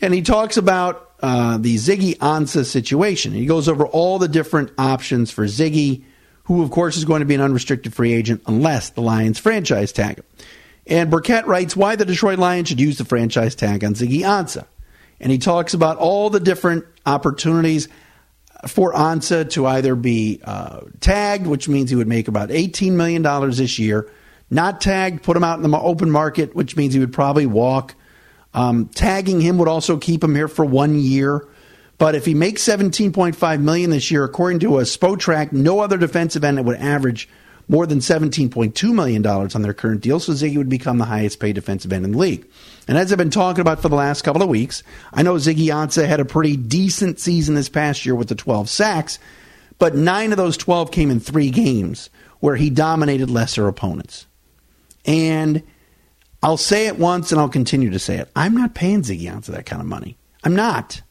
And 0.00 0.14
he 0.14 0.22
talks 0.22 0.56
about 0.56 1.10
uh, 1.20 1.58
the 1.58 1.74
Ziggy 1.74 2.16
Ansah 2.16 2.64
situation. 2.64 3.34
He 3.34 3.44
goes 3.44 3.68
over 3.68 3.86
all 3.86 4.18
the 4.18 4.26
different 4.26 4.72
options 4.78 5.30
for 5.30 5.44
Ziggy, 5.44 6.02
who, 6.44 6.62
of 6.62 6.70
course, 6.70 6.96
is 6.96 7.04
going 7.04 7.20
to 7.20 7.26
be 7.26 7.34
an 7.34 7.42
unrestricted 7.42 7.92
free 7.92 8.14
agent 8.14 8.40
unless 8.46 8.88
the 8.88 9.02
Lions 9.02 9.38
franchise 9.38 9.92
tag 9.92 10.16
him. 10.16 10.24
And 10.86 11.10
Birkett 11.10 11.46
writes 11.46 11.76
why 11.76 11.96
the 11.96 12.06
Detroit 12.06 12.38
Lions 12.38 12.68
should 12.70 12.80
use 12.80 12.96
the 12.96 13.04
franchise 13.04 13.54
tag 13.54 13.84
on 13.84 13.92
Ziggy 13.92 14.20
Ansah. 14.20 14.64
And 15.22 15.30
he 15.30 15.38
talks 15.38 15.72
about 15.72 15.98
all 15.98 16.28
the 16.30 16.40
different 16.40 16.84
opportunities 17.06 17.88
for 18.66 18.92
Ansah 18.92 19.48
to 19.50 19.66
either 19.66 19.94
be 19.94 20.40
uh, 20.44 20.80
tagged, 21.00 21.46
which 21.46 21.68
means 21.68 21.90
he 21.90 21.96
would 21.96 22.08
make 22.08 22.28
about 22.28 22.50
$18 22.50 22.92
million 22.92 23.22
this 23.50 23.78
year, 23.78 24.10
not 24.50 24.80
tagged, 24.80 25.22
put 25.22 25.36
him 25.36 25.44
out 25.44 25.58
in 25.58 25.68
the 25.68 25.78
open 25.78 26.10
market, 26.10 26.54
which 26.54 26.76
means 26.76 26.92
he 26.92 27.00
would 27.00 27.12
probably 27.12 27.46
walk. 27.46 27.94
Um, 28.52 28.88
tagging 28.88 29.40
him 29.40 29.58
would 29.58 29.68
also 29.68 29.96
keep 29.96 30.22
him 30.22 30.34
here 30.34 30.48
for 30.48 30.64
one 30.64 30.98
year. 30.98 31.48
But 31.98 32.16
if 32.16 32.24
he 32.24 32.34
makes 32.34 32.62
17.5 32.62 33.60
million 33.60 33.90
this 33.90 34.10
year, 34.10 34.24
according 34.24 34.58
to 34.60 34.78
a 34.78 34.82
Spotrac, 34.82 35.52
no 35.52 35.80
other 35.80 35.96
defensive 35.96 36.42
end 36.42 36.64
would 36.64 36.78
average 36.78 37.28
more 37.68 37.86
than 37.86 37.98
$17.2 37.98 38.94
million 38.94 39.26
on 39.26 39.62
their 39.62 39.74
current 39.74 40.00
deal. 40.00 40.20
So 40.20 40.32
Ziggy 40.32 40.56
would 40.56 40.68
become 40.68 40.98
the 40.98 41.04
highest 41.04 41.40
paid 41.40 41.54
defensive 41.54 41.92
end 41.92 42.04
in 42.04 42.12
the 42.12 42.18
league. 42.18 42.46
And 42.88 42.98
as 42.98 43.12
I've 43.12 43.18
been 43.18 43.30
talking 43.30 43.60
about 43.60 43.80
for 43.80 43.88
the 43.88 43.96
last 43.96 44.22
couple 44.22 44.42
of 44.42 44.48
weeks, 44.48 44.82
I 45.12 45.22
know 45.22 45.34
Ziggy 45.34 45.66
Ansah 45.66 46.06
had 46.06 46.20
a 46.20 46.24
pretty 46.24 46.56
decent 46.56 47.20
season 47.20 47.54
this 47.54 47.68
past 47.68 48.04
year 48.04 48.14
with 48.14 48.28
the 48.28 48.34
12 48.34 48.68
sacks, 48.68 49.18
but 49.78 49.94
nine 49.94 50.32
of 50.32 50.36
those 50.36 50.56
12 50.56 50.90
came 50.90 51.10
in 51.10 51.20
three 51.20 51.50
games 51.50 52.10
where 52.40 52.56
he 52.56 52.70
dominated 52.70 53.30
lesser 53.30 53.68
opponents. 53.68 54.26
And 55.04 55.62
I'll 56.42 56.56
say 56.56 56.88
it 56.88 56.98
once 56.98 57.30
and 57.30 57.40
I'll 57.40 57.48
continue 57.48 57.90
to 57.90 57.98
say 57.98 58.18
it. 58.18 58.28
I'm 58.34 58.54
not 58.56 58.74
paying 58.74 59.02
Ziggy 59.02 59.30
Ansah 59.30 59.46
that 59.46 59.66
kind 59.66 59.80
of 59.80 59.86
money. 59.86 60.16
I'm 60.42 60.56
not. 60.56 61.02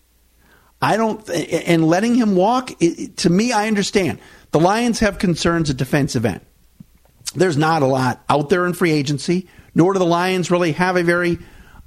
I 0.82 0.98
don't, 0.98 1.28
and 1.30 1.88
letting 1.88 2.16
him 2.16 2.36
walk, 2.36 2.72
it, 2.82 3.18
to 3.18 3.30
me, 3.30 3.52
I 3.52 3.68
understand. 3.68 4.20
The 4.52 4.60
Lions 4.60 5.00
have 5.00 5.18
concerns 5.18 5.70
at 5.70 5.78
defensive 5.78 6.26
end. 6.26 6.42
There's 7.36 7.58
not 7.58 7.82
a 7.82 7.88
lot 7.88 8.24
out 8.30 8.50
there 8.50 8.66
in 8.66 8.74
free 8.74 8.92
agency, 8.92 9.48
nor 9.74 9.94
do 9.94 10.00
the 10.00 10.06
Lions 10.06 10.52
really 10.52 10.74
have 10.74 10.98
a 10.98 11.04
very 11.04 11.40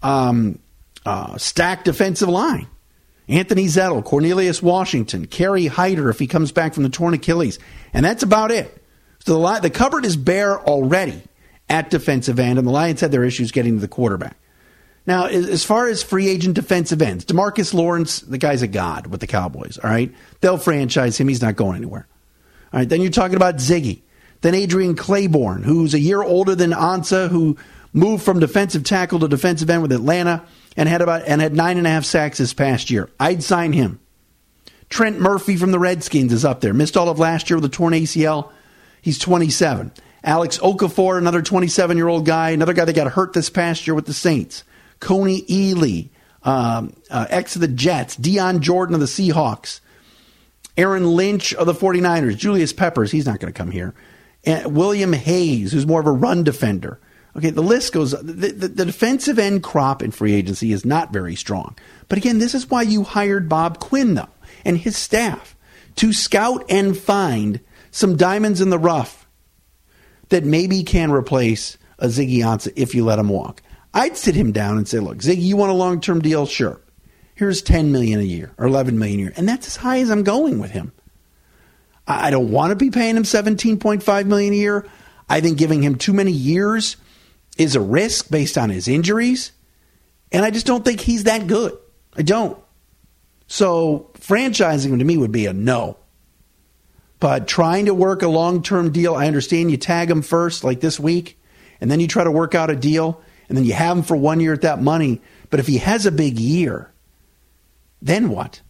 um, 0.03 0.59
uh, 1.05 1.37
stacked 1.37 1.85
defensive 1.85 2.29
line. 2.29 2.66
Anthony 3.29 3.66
Zettel, 3.66 4.05
Cornelius 4.05 4.62
Washington, 4.62 5.27
Kerry 5.27 5.66
Hyder 5.66 6.11
if 6.11 6.18
he 6.18 6.27
comes 6.27 6.53
back 6.53 6.74
from 6.74 6.83
the 6.83 6.90
torn 6.90 7.14
Achilles, 7.14 7.59
and 7.92 8.05
that's 8.05 8.22
about 8.22 8.50
it. 8.50 8.83
So 9.20 9.40
the, 9.40 9.61
the 9.61 9.70
cupboard 9.70 10.05
is 10.05 10.16
bare 10.16 10.61
already 10.61 11.22
at 11.68 11.90
defensive 11.90 12.38
end, 12.38 12.59
and 12.59 12.68
the 12.68 12.72
Lions 12.72 13.00
had 13.00 13.12
their 13.12 13.24
issues 13.24 13.50
getting 13.53 13.74
to 13.74 13.81
the 13.81 13.88
quarterback. 13.88 14.37
Now, 15.07 15.27
as 15.27 15.64
far 15.64 15.87
as 15.87 16.03
free 16.03 16.29
agent 16.29 16.55
defensive 16.55 17.03
ends, 17.03 17.24
Demarcus 17.27 17.74
Lawrence, 17.74 18.20
the 18.20 18.38
guy's 18.38 18.62
a 18.62 18.66
god 18.66 19.07
with 19.07 19.20
the 19.20 19.27
Cowboys. 19.27 19.79
All 19.79 19.90
right, 19.90 20.12
they'll 20.40 20.59
franchise 20.59 21.18
him; 21.18 21.29
he's 21.29 21.42
not 21.42 21.57
going 21.57 21.77
anywhere. 21.77 22.07
All 22.74 22.80
right, 22.80 22.88
then 22.88 23.00
you're 23.00 23.12
talking 23.12 23.37
about 23.37 23.58
Ziggy, 23.58 24.02
then 24.40 24.52
Adrian 24.56 24.96
Clayborn, 24.96 25.62
who's 25.62 25.94
a 25.94 26.00
year 26.00 26.20
older 26.20 26.56
than 26.56 26.72
Ansah, 26.72 27.28
who 27.28 27.56
moved 27.92 28.24
from 28.24 28.40
defensive 28.40 28.82
tackle 28.82 29.20
to 29.20 29.28
defensive 29.28 29.70
end 29.70 29.82
with 29.82 29.92
Atlanta 29.92 30.42
and 30.76 30.88
had 30.88 31.00
about 31.00 31.22
and 31.24 31.40
had 31.40 31.54
nine 31.54 31.78
and 31.78 31.87
a 31.87 31.90
half 31.90 32.04
sacks 32.04 32.38
this 32.38 32.52
past 32.52 32.90
year. 32.90 33.08
I'd 33.20 33.44
sign 33.44 33.74
him. 33.74 34.00
Trent 34.88 35.20
Murphy 35.20 35.56
from 35.56 35.70
the 35.70 35.78
Redskins 35.78 36.32
is 36.32 36.44
up 36.44 36.62
there. 36.62 36.74
Missed 36.74 36.96
all 36.96 37.08
of 37.08 37.20
last 37.20 37.48
year 37.48 37.58
with 37.58 37.64
a 37.64 37.68
torn 37.68 37.92
ACL. 37.92 38.50
He's 39.00 39.20
27. 39.20 39.92
Alex 40.24 40.58
Okafor, 40.58 41.16
another 41.16 41.42
27 41.42 41.96
year 41.96 42.08
old 42.08 42.26
guy, 42.26 42.50
another 42.50 42.72
guy 42.72 42.84
that 42.87 42.96
got 42.96 43.12
hurt 43.12 43.34
this 43.34 43.50
past 43.50 43.87
year 43.87 43.94
with 43.94 44.06
the 44.06 44.12
Saints. 44.12 44.64
Kony 45.00 45.46
Ealy, 45.46 46.08
um, 46.42 46.92
uh, 47.08 47.26
ex 47.30 47.54
of 47.54 47.60
the 47.60 47.68
Jets. 47.68 48.16
Dion 48.16 48.60
Jordan 48.60 48.94
of 48.94 49.00
the 49.00 49.06
Seahawks. 49.06 49.78
Aaron 50.76 51.06
Lynch 51.06 51.54
of 51.54 51.66
the 51.66 51.74
49ers. 51.74 52.37
Julius 52.37 52.72
Peppers, 52.72 53.10
he's 53.12 53.26
not 53.26 53.40
going 53.40 53.52
to 53.52 53.56
come 53.56 53.70
here. 53.70 53.94
And 54.44 54.76
William 54.76 55.12
Hayes, 55.12 55.72
who's 55.72 55.87
more 55.87 56.00
of 56.00 56.06
a 56.06 56.12
run 56.12 56.44
defender. 56.44 57.00
Okay, 57.37 57.50
the 57.50 57.62
list 57.62 57.92
goes. 57.92 58.12
The, 58.12 58.52
the, 58.52 58.68
the, 58.68 58.84
defensive 58.84 59.38
end 59.38 59.62
crop 59.62 60.02
in 60.02 60.12
free 60.12 60.34
agency 60.34 60.72
is 60.72 60.84
not 60.84 61.12
very 61.12 61.34
strong. 61.34 61.76
But 62.08 62.18
again, 62.18 62.38
this 62.38 62.54
is 62.54 62.70
why 62.70 62.82
you 62.82 63.02
hired 63.02 63.48
Bob 63.48 63.80
Quinn, 63.80 64.14
though, 64.14 64.28
and 64.64 64.78
his 64.78 64.96
staff 64.96 65.56
to 65.96 66.12
scout 66.12 66.64
and 66.68 66.96
find 66.96 67.60
some 67.90 68.16
diamonds 68.16 68.60
in 68.60 68.70
the 68.70 68.78
rough 68.78 69.26
that 70.28 70.44
maybe 70.44 70.84
can 70.84 71.10
replace 71.10 71.76
a 71.98 72.06
Ziggy 72.06 72.38
Ansah 72.38 72.72
if 72.76 72.94
you 72.94 73.04
let 73.04 73.18
him 73.18 73.28
walk. 73.28 73.62
I'd 73.92 74.16
sit 74.16 74.34
him 74.34 74.52
down 74.52 74.76
and 74.76 74.87
say, 74.87 74.98
"Look, 75.00 75.18
Ziggy, 75.18 75.42
you 75.42 75.56
want 75.56 75.72
a 75.72 75.76
long 75.76 76.00
term 76.00 76.20
deal? 76.20 76.46
Sure. 76.46 76.80
Here's 77.35 77.62
ten 77.62 77.92
million 77.92 78.20
a 78.20 78.25
year 78.25 78.53
or 78.59 78.66
eleven 78.66 78.99
million 78.99 79.20
a 79.20 79.23
year, 79.25 79.33
and 79.37 79.49
that's 79.49 79.66
as 79.66 79.77
high 79.77 79.99
as 79.99 80.11
I'm 80.11 80.23
going 80.23 80.59
with 80.59 80.70
him. 80.70 80.92
I 82.07 82.31
don't 82.31 82.51
want 82.51 82.70
to 82.70 82.77
be 82.77 82.90
paying 82.90 83.16
him 83.16 83.25
seventeen 83.25 83.79
point 83.79 84.03
five 84.03 84.27
million 84.27 84.53
a 84.53 84.57
year. 84.57 84.87
I 85.29 85.40
think 85.40 85.59
giving 85.59 85.83
him 85.83 85.97
too 85.97 86.12
many 86.12 86.33
years." 86.33 86.97
is 87.57 87.77
a 87.77 87.81
risk 87.81 88.31
based 88.31 88.59
on 88.59 88.70
his 88.70 88.88
injuries. 88.88 89.53
And 90.33 90.44
I 90.44 90.51
just 90.51 90.66
don't 90.66 90.85
think 90.85 91.01
he's 91.01 91.25
that 91.25 91.47
good. 91.47 91.77
I 92.16 92.23
don't. 92.23 92.59
So 93.47 94.11
franchising 94.14 94.88
him 94.88 94.99
to 94.99 95.05
me 95.05 95.16
would 95.16 95.33
be 95.33 95.47
a 95.47 95.53
no. 95.53 95.99
But 97.20 97.47
trying 97.47 97.87
to 97.87 97.94
work 97.94 98.23
a 98.23 98.29
long 98.29 98.62
term 98.62 98.90
deal, 98.90 99.14
I 99.14 99.27
understand 99.27 99.70
you 99.70 99.77
tag 99.77 100.11
him 100.11 100.23
first, 100.23 100.64
like 100.64 100.81
this 100.81 100.99
week, 100.99 101.38
and 101.81 101.90
then 101.90 102.01
you 102.01 102.09
try 102.09 102.25
to 102.25 102.31
work 102.31 102.55
out 102.55 102.70
a 102.70 102.77
deal, 102.77 103.23
and 103.49 103.57
then 103.57 103.64
you 103.64 103.73
have 103.73 103.97
him 103.97 104.03
for 104.03 104.16
one 104.16 104.40
year 104.40 104.53
at 104.53 104.62
that 104.62 104.83
money. 104.83 105.20
But 105.51 105.61
if 105.61 105.66
he 105.66 105.79
has 105.79 106.07
a 106.07 106.12
big 106.12 106.38
year, 106.38 106.92
then 108.05 108.29
what? 108.29 108.61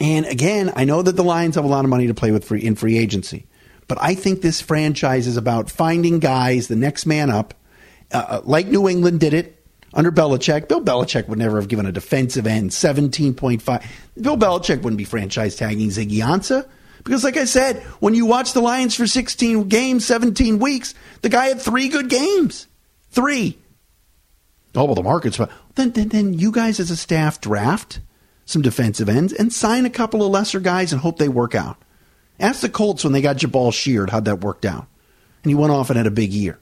And 0.00 0.26
again, 0.26 0.72
I 0.74 0.84
know 0.84 1.02
that 1.02 1.14
the 1.14 1.22
Lions 1.22 1.54
have 1.54 1.64
a 1.64 1.68
lot 1.68 1.84
of 1.84 1.90
money 1.90 2.08
to 2.08 2.14
play 2.14 2.32
with 2.32 2.44
free, 2.44 2.62
in 2.62 2.74
free 2.74 2.98
agency, 2.98 3.46
but 3.86 3.98
I 4.00 4.14
think 4.14 4.40
this 4.40 4.60
franchise 4.60 5.26
is 5.26 5.36
about 5.36 5.70
finding 5.70 6.18
guys, 6.18 6.66
the 6.66 6.74
next 6.74 7.06
man 7.06 7.30
up, 7.30 7.54
uh, 8.12 8.24
uh 8.28 8.40
like 8.44 8.66
New 8.66 8.88
England 8.88 9.20
did 9.20 9.34
it 9.34 9.62
under 9.92 10.10
Belichick. 10.10 10.68
Bill 10.68 10.80
Belichick 10.80 11.28
would 11.28 11.38
never 11.38 11.60
have 11.60 11.68
given 11.68 11.86
a 11.86 11.92
defensive 11.92 12.46
end 12.46 12.70
17.5. 12.70 13.84
Bill 14.20 14.36
Belichick 14.36 14.82
wouldn't 14.82 14.98
be 14.98 15.04
franchise 15.04 15.54
tagging 15.54 15.90
Ziggy 15.90 16.18
Ansah. 16.18 16.66
Because, 17.04 17.22
like 17.22 17.36
I 17.36 17.44
said, 17.44 17.82
when 18.00 18.14
you 18.14 18.24
watch 18.24 18.54
the 18.54 18.62
Lions 18.62 18.94
for 18.94 19.06
16 19.06 19.68
games, 19.68 20.06
17 20.06 20.58
weeks, 20.58 20.94
the 21.20 21.28
guy 21.28 21.48
had 21.48 21.60
three 21.60 21.88
good 21.88 22.08
games. 22.08 22.66
Three. 23.10 23.58
Oh, 24.74 24.86
well, 24.86 24.94
the 24.94 25.02
market's. 25.02 25.38
Then, 25.74 25.90
then, 25.90 26.08
then 26.08 26.32
you 26.32 26.50
guys 26.50 26.80
as 26.80 26.90
a 26.90 26.96
staff 26.96 27.42
draft 27.42 28.00
some 28.46 28.62
defensive 28.62 29.08
ends 29.08 29.32
and 29.32 29.52
sign 29.52 29.86
a 29.86 29.90
couple 29.90 30.24
of 30.24 30.30
lesser 30.30 30.60
guys 30.60 30.92
and 30.92 31.00
hope 31.00 31.18
they 31.18 31.28
work 31.28 31.54
out. 31.54 31.76
Ask 32.38 32.60
the 32.60 32.68
Colts 32.68 33.04
when 33.04 33.12
they 33.12 33.22
got 33.22 33.36
Jabaal 33.36 33.72
Sheard 33.72 34.10
how'd 34.10 34.24
that 34.26 34.40
work 34.40 34.64
out. 34.64 34.86
And 35.42 35.50
he 35.50 35.54
went 35.54 35.72
off 35.72 35.90
and 35.90 35.96
had 35.96 36.06
a 36.06 36.10
big 36.10 36.32
year. 36.32 36.58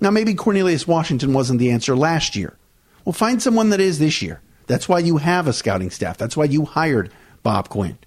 Now, 0.00 0.10
maybe 0.10 0.34
Cornelius 0.34 0.86
Washington 0.86 1.32
wasn't 1.32 1.58
the 1.60 1.70
answer 1.70 1.94
last 1.94 2.34
year. 2.34 2.56
Well, 3.04 3.12
find 3.12 3.42
someone 3.42 3.70
that 3.70 3.80
is 3.80 3.98
this 3.98 4.22
year. 4.22 4.40
That's 4.66 4.88
why 4.88 5.00
you 5.00 5.18
have 5.18 5.46
a 5.46 5.52
scouting 5.52 5.90
staff. 5.90 6.18
That's 6.18 6.36
why 6.36 6.44
you 6.44 6.64
hired 6.64 7.12
Bob 7.42 7.68
Quinn. 7.68 7.98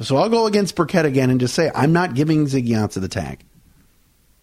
So 0.00 0.16
I'll 0.16 0.28
go 0.28 0.46
against 0.46 0.74
Birkett 0.74 1.04
again 1.04 1.30
and 1.30 1.40
just 1.40 1.54
say 1.54 1.70
I'm 1.74 1.92
not 1.92 2.14
giving 2.14 2.46
Ziggy 2.46 2.70
Ansah 2.70 3.00
the 3.00 3.08
tag. 3.08 3.44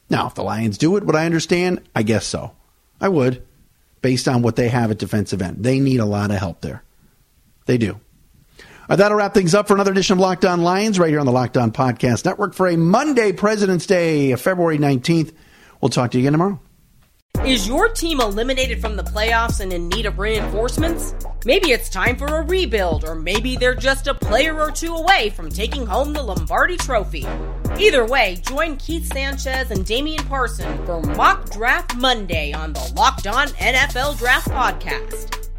Now, 0.10 0.28
if 0.28 0.36
the 0.36 0.44
Lions 0.44 0.78
do 0.78 0.98
it, 0.98 1.04
would 1.04 1.16
I 1.16 1.26
understand? 1.26 1.82
I 1.96 2.04
guess 2.04 2.26
so. 2.26 2.54
I 3.02 3.10
would, 3.10 3.46
based 4.02 4.28
on 4.28 4.42
what 4.42 4.56
they 4.56 4.70
have 4.70 4.92
at 4.92 4.98
defensive 4.98 5.42
end. 5.42 5.64
They 5.64 5.80
need 5.80 6.00
a 6.00 6.06
lot 6.06 6.32
of 6.32 6.38
help 6.38 6.62
there. 6.62 6.84
They 7.70 7.78
do. 7.78 8.00
Right, 8.90 8.96
that'll 8.96 9.16
wrap 9.16 9.36
things 9.36 9.54
up 9.54 9.68
for 9.68 9.76
another 9.76 9.92
edition 9.92 10.14
of 10.14 10.20
Locked 10.20 10.44
On 10.44 10.64
Lions 10.64 10.98
right 10.98 11.12
here 11.12 11.20
on 11.20 11.28
the 11.28 11.32
Locked 11.32 11.56
On 11.56 11.72
Podcast 11.72 12.26
Network 12.26 12.56
for 12.56 12.68
a 12.68 12.76
Monday, 12.76 13.32
President's 13.32 13.86
Day, 13.86 14.36
February 14.38 14.80
19th. 14.80 15.36
We'll 15.80 15.90
talk 15.90 16.10
to 16.10 16.18
you 16.18 16.24
again 16.24 16.32
tomorrow. 16.32 16.60
Is 17.46 17.68
your 17.68 17.88
team 17.90 18.22
eliminated 18.22 18.82
from 18.82 18.96
the 18.96 19.04
playoffs 19.04 19.60
and 19.60 19.72
in 19.72 19.88
need 19.88 20.08
of 20.08 20.18
reinforcements? 20.18 21.14
Maybe 21.46 21.70
it's 21.70 21.90
time 21.90 22.16
for 22.16 22.26
a 22.26 22.42
rebuild, 22.42 23.06
or 23.06 23.14
maybe 23.14 23.56
they're 23.56 23.76
just 23.76 24.08
a 24.08 24.16
player 24.16 24.60
or 24.60 24.72
two 24.72 24.96
away 24.96 25.30
from 25.30 25.52
taking 25.52 25.86
home 25.86 26.14
the 26.14 26.24
Lombardi 26.24 26.76
Trophy. 26.78 27.28
Either 27.78 28.04
way, 28.04 28.42
join 28.48 28.78
Keith 28.78 29.14
Sanchez 29.14 29.70
and 29.70 29.86
Damian 29.86 30.26
Parson 30.26 30.84
for 30.88 31.04
Mock 31.04 31.52
Draft 31.52 31.96
Monday 31.96 32.52
on 32.52 32.74
the 32.74 32.94
Locked 32.96 33.28
On 33.28 33.48
NFL 33.50 34.18
Draft 34.18 34.48
Podcast. 34.48 35.49